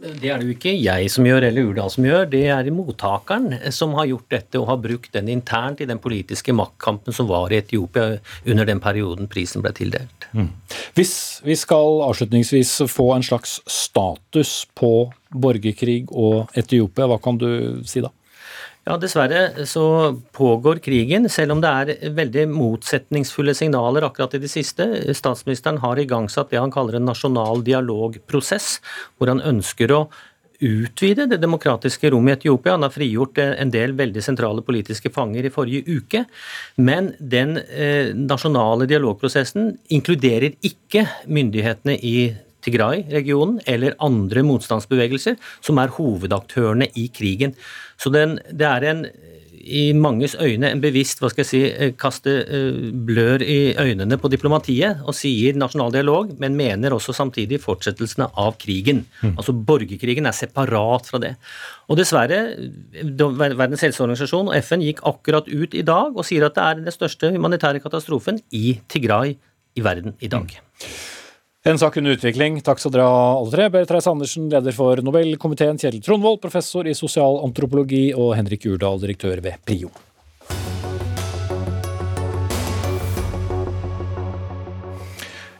[0.00, 2.28] Det er det jo ikke jeg som gjør, eller Urdal som gjør.
[2.32, 6.54] Det er mottakeren som har gjort dette og har brukt den internt i den politiske
[6.56, 8.16] maktkampen som var i Etiopia
[8.48, 10.28] under den perioden prisen ble tildelt.
[10.32, 10.48] Mm.
[10.96, 17.50] Hvis vi skal avslutningsvis få en slags status på borgerkrig og Etiopia, hva kan du
[17.84, 18.12] si da?
[18.88, 19.84] Ja, Dessverre så
[20.32, 24.86] pågår krigen, selv om det er veldig motsetningsfulle signaler akkurat i det siste.
[25.14, 28.78] Statsministeren har igangsatt det han kaller en nasjonal dialogprosess,
[29.18, 30.00] hvor han ønsker å
[30.60, 32.76] utvide det demokratiske rommet i Etiopia.
[32.76, 36.24] Han har frigjort en del veldig sentrale politiske fanger i forrige uke.
[36.80, 42.16] Men den eh, nasjonale dialogprosessen inkluderer ikke myndighetene i
[42.64, 47.56] Tigray-regionen eller andre motstandsbevegelser, som er hovedaktørene i krigen.
[48.00, 49.04] Så den, det er en
[49.60, 54.16] i manges øyne en bevisst hva skal jeg si, eh, kaste eh, blør i øynene
[54.20, 59.04] på diplomatiet og sier nasjonal dialog, men mener også samtidig fortsettelsene av krigen.
[59.20, 59.36] Mm.
[59.36, 61.34] Altså Borgerkrigen er separat fra det.
[61.90, 62.40] Og dessverre,
[63.20, 66.94] Verdens helseorganisasjon og FN gikk akkurat ut i dag og sier at det er den
[66.94, 69.36] største humanitære katastrofen i Tigray
[69.76, 70.48] i verden i dag.
[70.48, 71.09] Mm.
[71.62, 72.54] En sak under utvikling.
[72.64, 73.66] Takk skal dere ha, alle tre.
[73.68, 79.02] Berit Reiss Andersen, leder for Nobelkomiteen, Kjetil Trondvold, professor i sosial antropologi, og Henrik Urdal,
[79.02, 79.92] direktør ved PRIO.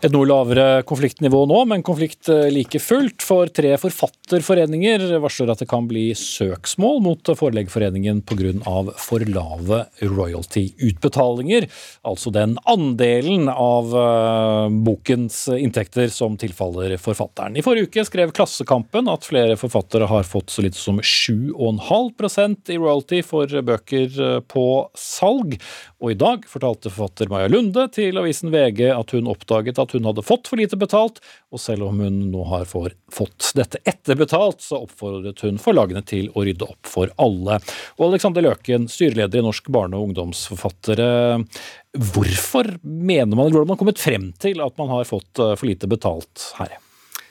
[0.00, 3.20] Et noe lavere konfliktnivå nå, men konflikt eh, like fullt.
[3.20, 8.54] For tre forfatterforeninger varsler at det kan bli søksmål mot Forleggerforeningen pga.
[8.96, 11.66] for lave royalty-utbetalinger.
[12.08, 17.58] Altså den andelen av uh, bokens inntekter som tilfaller forfatteren.
[17.60, 22.80] I forrige uke skrev Klassekampen at flere forfattere har fått så lite som 7,5% i
[22.80, 25.60] royalty for bøker eh, på salg.
[26.00, 30.08] Og i dag fortalte forfatter Maja Lunde til avisen VG at hun oppdaget at hun
[30.08, 31.20] hadde fått for lite betalt,
[31.52, 36.46] og selv om hun nå har fått dette etterbetalt, så oppfordret hun forlagene til å
[36.46, 37.60] rydde opp for alle.
[37.98, 41.10] Og Alexander Løken, styreleder i Norsk barne- og ungdomsforfattere,
[42.16, 45.52] hvorfor mener man, eller hvordan har man kommet frem til at man har fått eh,
[45.52, 46.78] for lite betalt her?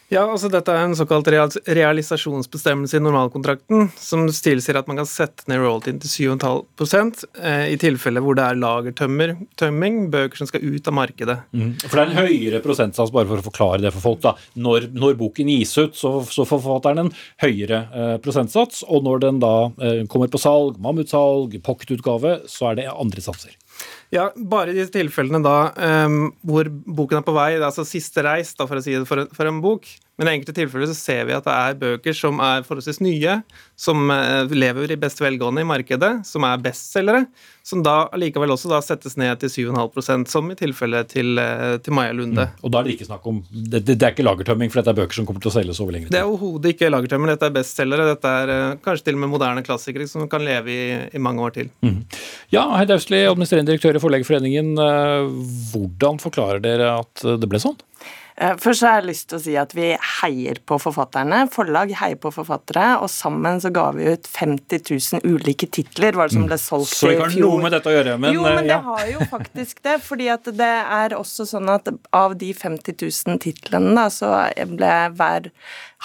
[0.10, 5.46] Ja, altså Dette er en såkalt realisasjonsbestemmelse i normalkontrakten, som tilsier at man kan sette
[5.50, 10.90] ned royaltyen til 7,5 eh, i tilfelle hvor det er lagertømming, bøker som skal ut
[10.90, 11.38] av markedet.
[11.54, 11.76] Mm.
[11.84, 14.24] For det er en høyere prosentsats, bare for å forklare det for folk.
[14.26, 14.34] da.
[14.58, 17.14] Når, når boken gis ut, så, så får forfatteren en
[17.46, 22.82] høyere eh, prosentsats, og når den da eh, kommer på salg, mammutsalg, pocketutgave, så er
[22.82, 23.54] det andre satser.
[24.14, 25.72] Ja, bare i de tilfellene da
[26.08, 28.96] um, hvor boken er på vei, det er altså siste reis, da, for å si
[28.98, 29.90] det for, for en bok.
[30.20, 33.38] Men i enkelte tilfeller så ser vi at det er bøker som er forholdsvis nye,
[33.80, 37.22] som uh, lever i best velgående i markedet, som er bestselgere,
[37.64, 41.96] som da likevel også da settes ned til 7,5% som i tilfellet til, uh, til
[41.96, 42.50] Maja Lunde.
[42.52, 42.60] Mm.
[42.68, 45.00] Og da er det ikke snakk om det, det, er ikke lagertømming, for dette er
[45.00, 46.18] bøker som kommer til å selges over lengre tid?
[46.18, 48.12] Det er overhodet ikke lagertømming, dette er bestselgere.
[48.12, 51.48] Dette er uh, kanskje til og med moderne klassikere som kan leve i, i mange
[51.48, 51.72] år til.
[51.80, 52.02] Mm.
[52.52, 54.76] Ja, Heid Austli, administrerende direktør i Forleggerforeningen.
[55.72, 57.80] Hvordan forklarer dere at det ble sånn?
[58.40, 59.90] Eh, først har jeg lyst til å si at vi
[60.22, 61.42] heier på forfatterne.
[61.52, 64.86] Forlag heier på forfattere, og sammen så ga vi ut 50
[65.20, 66.16] 000 ulike titler.
[66.16, 66.52] var det som mm.
[66.54, 68.78] ble solgt Så det ikke har noe med dette å gjøre, men Jo, men ja.
[68.78, 69.98] det har jo faktisk det.
[70.06, 70.72] fordi at det
[71.02, 74.32] er også sånn at av de 50 000 titlene, da, så
[74.72, 75.52] ble hver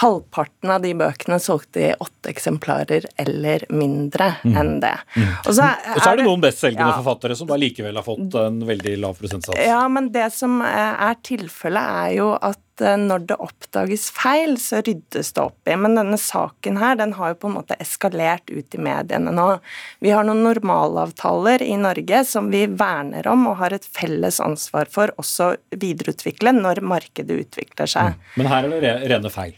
[0.03, 4.57] Halvparten av de bøkene solgte i åtte eksemplarer eller mindre mm.
[4.59, 4.97] enn det.
[5.14, 5.28] Mm.
[5.45, 6.99] Og, så er, og, så er, det noen bestselgende ja.
[6.99, 9.61] forfattere som da likevel har fått en veldig lav prosentsats.
[9.62, 14.82] Ja, men det som er tilfellet, er jo at eh, når det oppdages feil, så
[14.82, 15.78] ryddes det opp i.
[15.78, 19.49] Men denne saken her, den har jo på en måte eskalert ut i mediene nå.
[20.03, 24.90] Vi har noen normalavtaler i Norge som vi verner om og har et felles ansvar
[24.90, 28.18] for også videreutvikle når markedet utvikler seg.
[28.18, 28.32] Mm.
[28.42, 29.55] Men her er det rene feil?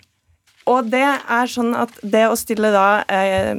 [0.66, 3.54] Og det er sånn at det å stille da eh,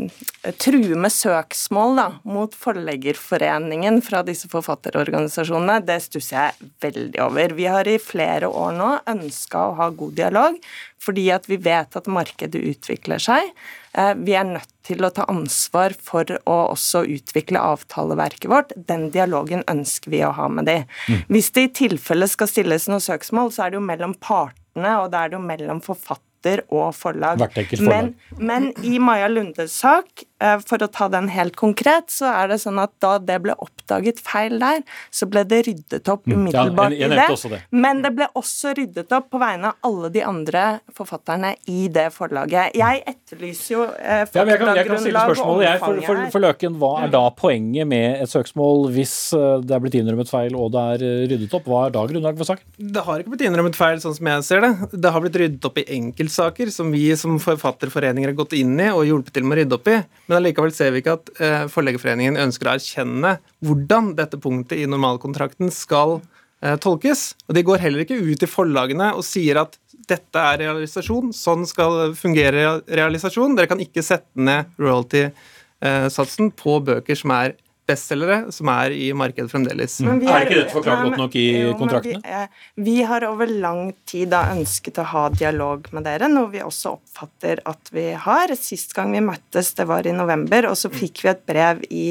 [0.59, 7.55] true med søksmål da, mot Forleggerforeningen fra disse forfatterorganisasjonene, det stusser jeg veldig over.
[7.55, 10.59] Vi har i flere år nå ønska å ha god dialog,
[11.03, 13.53] fordi at vi vet at markedet utvikler seg.
[13.95, 18.75] Eh, vi er nødt til å ta ansvar for å også utvikle avtaleverket vårt.
[18.75, 20.81] Den dialogen ønsker vi å ha med de.
[21.07, 21.23] Mm.
[21.31, 25.13] Hvis det i tilfelle skal stilles noe søksmål, så er det jo mellom partene, og
[25.15, 27.39] da er det jo mellom forfatter forfatter og forlag.
[27.79, 30.23] Men, men, i Maja Lundes sak,
[30.67, 34.19] for å ta den helt konkret, så er det sånn at da det ble oppdaget
[34.21, 34.83] feil der,
[35.13, 36.97] så ble det ryddet opp umiddelbart mm.
[36.99, 37.55] ja, jeg, jeg i det.
[37.55, 37.61] det.
[37.73, 40.65] Men det ble også ryddet opp på vegne av alle de andre
[40.95, 42.75] forfatterne i det forlaget.
[42.77, 47.23] Jeg etterlyser jo eh, faktagrunnlag ja, og jeg, for, for, for, Løken, hva er da
[47.35, 51.23] poenget med et søksmål hvis eh, det er blitt innrømmet feil og det er eh,
[51.31, 51.67] ryddet opp?
[51.69, 52.67] Hva er da grunnlaget for saken?
[52.97, 54.71] Det har ikke blitt innrømmet feil, sånn som jeg ser det.
[54.93, 58.89] Det har blitt ryddet opp i enkeltsaker som vi som forfatterforeninger har gått inn i
[58.93, 59.97] og hjulpet til med å rydde opp i.
[60.27, 64.87] Men allikevel ser vi ikke at eh, Forleggerforeningen ønsker å erkjenne hvordan dette punktet i
[64.89, 66.17] normalkontrakten skal
[66.61, 67.29] eh, tolkes.
[67.47, 71.65] Og de går heller ikke ut i forlagene og sier at dette er realisasjon, sånn
[71.67, 73.55] skal fungere realisasjon.
[73.57, 77.55] Dere kan ikke sette ned royalty-satsen eh, på bøker som er
[77.87, 79.99] bestselgere som er i markedet fremdeles.
[80.03, 80.21] Mm.
[80.27, 82.21] Er ikke dette forklart godt nok i jo, kontraktene?
[82.23, 86.51] Vi, eh, vi, har over lang tid da ønsket å ha dialog med dere, noe
[86.53, 88.55] vi også oppfatter at vi har.
[88.59, 92.07] Sist gang vi møttes, det var i november, og så fikk vi et brev i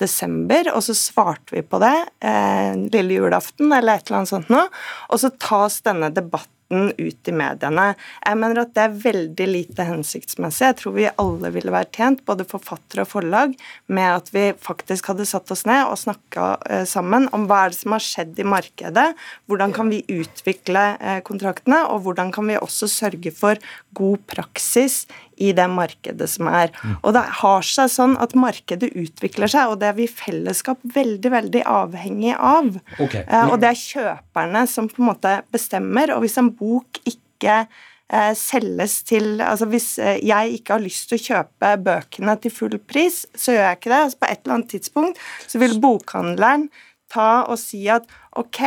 [0.00, 4.48] desember, og så svarte vi på det eh, lille julaften eller et eller annet sånt
[4.52, 4.70] noe,
[5.12, 7.94] og så tas denne debatten debatten ut i mediene.
[8.24, 10.66] Jeg mener at det er veldig lite hensiktsmessig.
[10.66, 13.54] Jeg tror vi alle ville vært tjent, både forfattere og forlag,
[13.88, 17.72] med at vi faktisk hadde satt oss ned og snakka eh, sammen om hva er
[17.72, 19.08] det som har skjedd i markedet,
[19.46, 23.58] hvordan kan vi utvikle eh, kontraktene, og hvordan kan vi også sørge for
[23.96, 25.06] god praksis
[25.40, 26.72] i det markedet som er.
[26.84, 26.96] Mm.
[27.00, 30.82] Og det har seg sånn at markedet utvikler seg, og det er vi i fellesskap
[30.96, 32.74] veldig, veldig avhengig av.
[32.98, 33.24] Okay.
[33.24, 37.62] Eh, og det er kjøperne som på en måte bestemmer, og hvis en bok ikke
[37.64, 42.54] eh, selges til Altså hvis eh, jeg ikke har lyst til å kjøpe bøkene til
[42.54, 44.04] full pris, så gjør jeg ikke det.
[44.04, 46.68] Altså på et eller annet tidspunkt så vil bokhandleren
[47.10, 48.06] ta og si at
[48.36, 48.58] ok,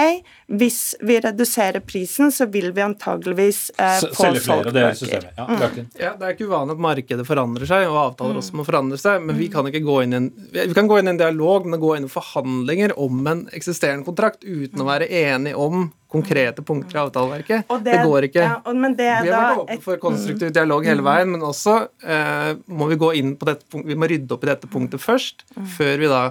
[0.60, 5.04] hvis vi reduserer prisen, så vil vi antageligvis eh, få selge flere, det er solgt
[5.06, 5.30] systemet.
[5.36, 5.38] bøker.
[5.38, 5.88] Ja, Mm.
[6.00, 8.42] Ja, Det er ikke uvanlig at markedet forandrer seg, og avtaler Mm.
[8.42, 9.22] også må forandre seg.
[9.24, 11.66] Men vi kan ikke gå inn i en, vi kan gå inn i en dialog,
[11.66, 15.92] men å gå inn i forhandlinger om en eksisterende kontrakt uten å være enig om
[16.14, 17.64] konkrete punkter i avtaleverket.
[17.74, 18.44] Og det, går ikke.
[18.46, 21.42] Ja, og, men det er vi har vært åpne for konstruktiv dialog hele veien, men
[21.42, 24.68] også eh, må vi gå inn på dette punktet, vi må rydde opp i dette
[24.70, 25.42] punktet først,
[25.78, 26.22] før vi da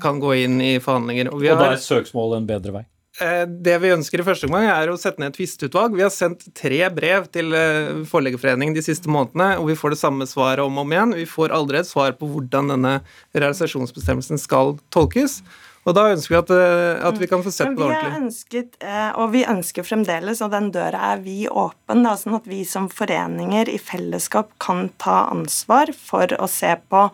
[0.00, 1.32] kan gå inn i forhandlinger.
[1.32, 2.81] Og vi Og da er søksmål en bedre vei.
[3.20, 5.96] Eh, Det vi ønsker i første omgang, er å sette ned et tvisteutvalg.
[5.98, 10.00] Vi har sendt tre brev til eh, Forleggerforeningen de siste månedene, og vi får det
[10.00, 11.12] samme svaret om og om igjen.
[11.20, 12.94] Vi får aldri et svar på hvordan denne
[13.36, 15.42] realisasjonsbestemmelsen skal tolkes.
[15.82, 18.20] Og da ønsker vi at, eh, at vi kan få sett det ordentlig.
[18.22, 18.76] ønsket,
[19.18, 22.88] og vi ønsker fremdeles, og den døra er vi åpen, da, sånn at vi som
[22.88, 27.10] foreninger i fellesskap kan ta ansvar for å se på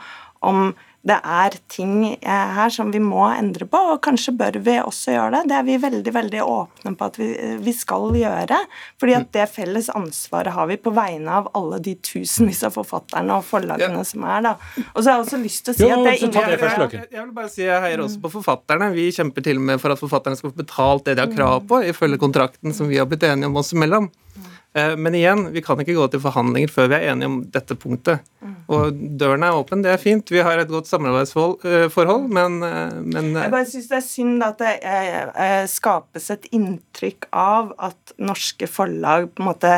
[0.47, 0.75] om
[1.09, 5.15] det er ting eh, her som vi må endre på, og kanskje bør vi også
[5.15, 5.43] gjøre det.
[5.51, 8.59] Det er vi veldig veldig åpne på at vi, eh, vi skal gjøre.
[9.01, 13.39] fordi at det felles ansvaret har vi på vegne av alle de tusenvis av forfatterne
[13.39, 14.43] og forlagene som er.
[14.49, 14.55] da.
[14.95, 16.51] Og så har jeg også lyst til å si Jo, at det er så ingen
[16.51, 18.93] det først, jeg, Jeg vil bare si jeg heier også på forfatterne.
[18.95, 21.67] Vi kjemper til og med for at forfatterne skal få betalt det de har krav
[21.69, 24.11] på, ifølge kontrakten som vi har blitt enige om oss imellom.
[24.37, 27.75] Eh, Men igjen, vi kan ikke gå til forhandlinger før vi er enige om dette
[27.81, 28.21] punktet.
[28.69, 30.29] Og døren er åpen, det er fint.
[30.29, 34.59] Vi har et godt samarbeidsforhold, men, eh, men Jeg bare syns det er synd at
[34.61, 39.73] det eh, eh, skapes et inntrykk av at norske forlag på en måte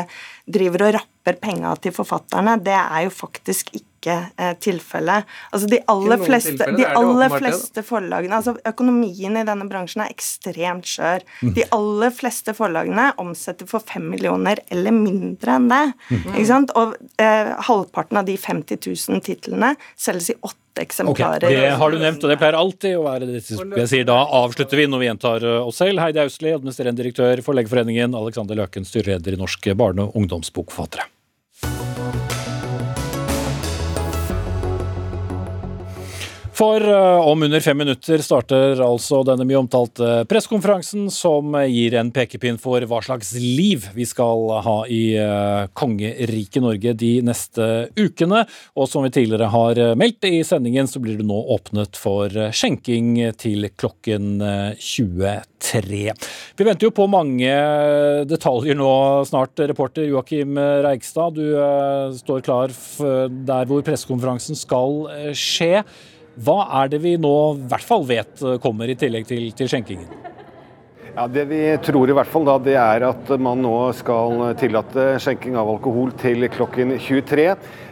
[0.51, 2.57] driver og rapper penga til forfatterne.
[2.59, 5.27] Det er jo faktisk ikke eh, tilfellet.
[5.51, 10.13] Altså de aller, fleste, de er aller fleste forlagene altså Økonomien i denne bransjen er
[10.13, 11.25] ekstremt skjør.
[11.41, 11.53] Mm.
[11.57, 15.83] De aller fleste forlagene omsetter for fem millioner eller mindre enn det.
[16.09, 16.25] Mm.
[16.33, 16.73] Ikke sant?
[16.79, 21.49] Og eh, halvparten av de 50 000 titlene selges i åtte eksemplarer.
[21.51, 24.05] Det har du nevnt, og det pleier alltid å være det jeg sier.
[24.07, 25.99] Da avslutter vi når vi gjentar uh, oss selv.
[26.03, 28.15] Heidi Austli, administrerende direktør for Legeforeningen.
[28.17, 31.09] Alexander Løken, styreleder i Norske barne- og ungdomsbokforfattere.
[36.61, 42.11] For uh, om under fem minutter starter altså denne mye omtalte pressekonferansen som gir en
[42.13, 47.65] pekepinn for hva slags liv vi skal ha i uh, kongeriket Norge de neste
[47.97, 48.43] ukene.
[48.77, 53.17] Og som vi tidligere har meldt i sendingen, så blir det nå åpnet for skjenking
[53.41, 56.05] til klokken uh, 23.
[56.61, 57.57] Vi venter jo på mange
[58.29, 58.93] detaljer nå
[59.33, 59.65] snart.
[59.73, 62.73] Reporter Joakim Reigstad, du står klar
[63.49, 65.79] der hvor pressekonferansen skal skje.
[66.39, 69.71] Hva er det vi nå i hvert fall vet uh, kommer i tillegg til, til
[69.71, 70.07] skjenkingen?
[71.11, 75.17] Ja, Det vi tror i hvert fall da, det er at man nå skal tillate
[75.19, 77.49] skjenking av alkohol til klokken 23.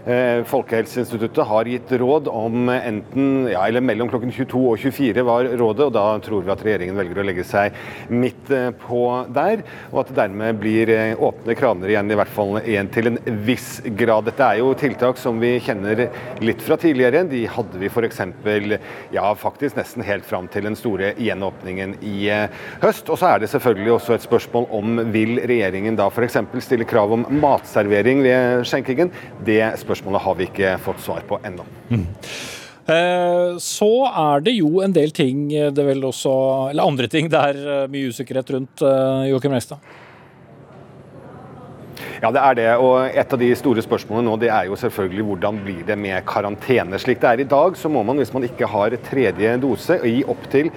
[0.10, 5.50] Eh, Folkehelseinstituttet har gitt råd om enten, ja, eller mellom klokken 22 og 24 var
[5.60, 7.76] rådet, og da tror vi at regjeringen velger å legge seg
[8.10, 9.04] midt eh, på
[9.36, 13.12] der, og at det dermed blir eh, åpne kraner igjen, i hvert fall igjen til
[13.12, 13.68] en viss
[14.00, 14.26] grad.
[14.32, 16.08] Dette er jo tiltak som vi kjenner
[16.42, 17.22] litt fra tidligere.
[17.30, 18.24] De hadde vi f.eks.
[19.14, 22.32] ja, faktisk nesten helt fram til den store gjenåpningen i
[22.82, 23.14] høst.
[23.14, 26.42] Og så er det selvfølgelig også et spørsmål om vil regjeringen da f.eks.
[26.66, 29.14] stille krav om matservering ved skjenkingen.
[29.46, 31.66] Det spørsmålet har vi ikke fått svar på ennå.
[31.90, 32.08] Mm.
[33.62, 36.32] Så er det jo en del ting eh, det vel også,
[36.72, 39.84] eller andre ting det er eh, mye usikkerhet rundt, eh, Joakim Reistad.
[42.20, 42.68] Ja, det er det.
[42.84, 46.26] Og et av de store spørsmålene nå, det er jo selvfølgelig hvordan blir det med
[46.28, 47.00] karantene.
[47.00, 50.26] Slik det er i dag, så må man hvis man ikke har tredje dose, gi
[50.28, 50.68] opptil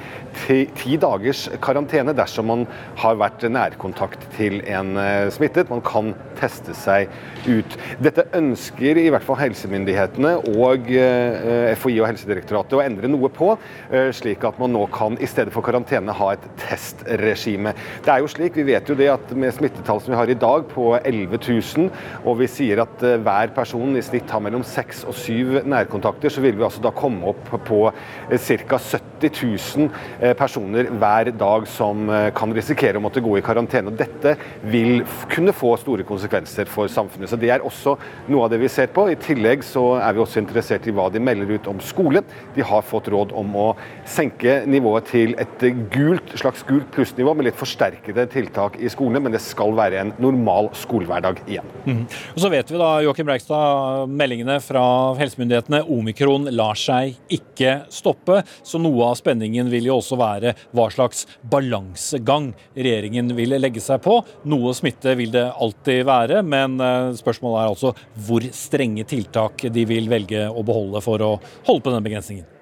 [0.45, 2.63] ti, ti dagers karantene dersom man
[3.03, 5.73] har vært nærkontakt til en eh, smittet.
[5.73, 7.11] Man kan teste seg
[7.49, 7.75] ut.
[8.03, 13.51] Dette ønsker i hvert fall helsemyndighetene og eh, FHI og Helsedirektoratet å endre noe på,
[13.91, 17.75] eh, slik at man nå kan i stedet for karantene ha et testregime.
[18.07, 20.39] Det er jo slik, Vi vet jo det at med smittetall som vi har i
[20.39, 21.89] dag på 11 000,
[22.27, 26.33] og vi sier at eh, hver person i snitt har mellom 6 og 7 nærkontakter,
[26.33, 28.79] så vil vi altså da komme opp på ca.
[28.79, 29.89] 70 000
[30.21, 33.93] eh, personer hver dag som eh, kan risikere å måtte gå i karantene.
[33.93, 34.35] Og Dette
[34.73, 35.03] vil
[35.33, 37.31] kunne få store konsekvenser for samfunnet.
[37.31, 37.97] Så Det er også
[38.29, 39.09] noe av det vi ser på.
[39.11, 42.25] I tillegg så er vi også interessert i hva de melder ut om skole.
[42.57, 43.69] De har fått råd om å
[44.09, 49.35] senke nivået til et gult, slags gult plussnivå med litt forsterkede tiltak i skolene, men
[49.35, 51.69] det skal være en normal skolehverdag igjen.
[51.87, 52.03] Mm.
[52.35, 54.85] Og Så vet vi da, Joakim Breikstad, meldingene fra
[55.19, 55.83] helsemyndighetene.
[55.93, 58.43] Omikron lar seg ikke stoppe.
[58.67, 64.03] Så noe av spenningen vil jo også være hva slags balansegang regjeringen vil legge seg
[64.05, 64.21] på.
[64.51, 67.95] Noe smitte vil det alltid være, men eh, spørsmålet er altså
[68.27, 72.62] hvor strenge tiltak de vil velge å beholde for å holde på denne begrensningen.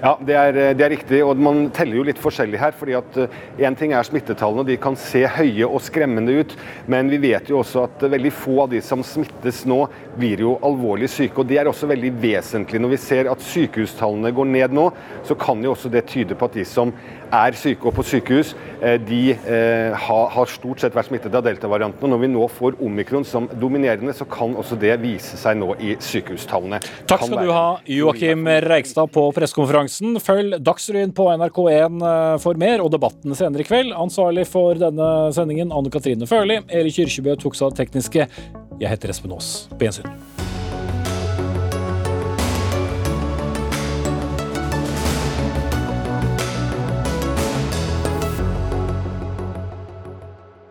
[0.00, 1.18] Ja, det er, det er, riktig.
[1.20, 2.72] og Man teller jo litt forskjellig her.
[2.72, 3.18] fordi at
[3.60, 6.54] Én ting er smittetallene, de kan se høye og skremmende ut.
[6.88, 9.82] Men vi vet jo også at veldig få av de som smittes nå,
[10.16, 11.42] blir jo alvorlig syke.
[11.42, 12.80] og Det er også veldig vesentlig.
[12.80, 14.88] Når vi ser at sykehustallene går ned nå,
[15.28, 16.94] så kan jo også det tyde på at de som
[17.32, 22.02] er syke og på sykehus, eh, de eh, har stort sett vært smittet av delta-varianten.
[22.04, 25.74] og Når vi nå får omikron som dominerende, så kan også det vise seg nå
[25.78, 26.80] i sykehustallene.
[27.10, 30.18] Takk skal du ha, Joakim Reigstad på pressekonferansen.
[30.22, 33.94] Følg Dagsrevyen på NRK1 eh, for mer, og debatten senere i kveld.
[33.96, 36.60] Ansvarlig for denne sendingen, Anne Katrine Førli.
[36.68, 38.30] Eli Kyrkjebø tok seg av tekniske.
[38.80, 39.68] Jeg heter Espen Aas.
[39.76, 40.49] På gjensyn.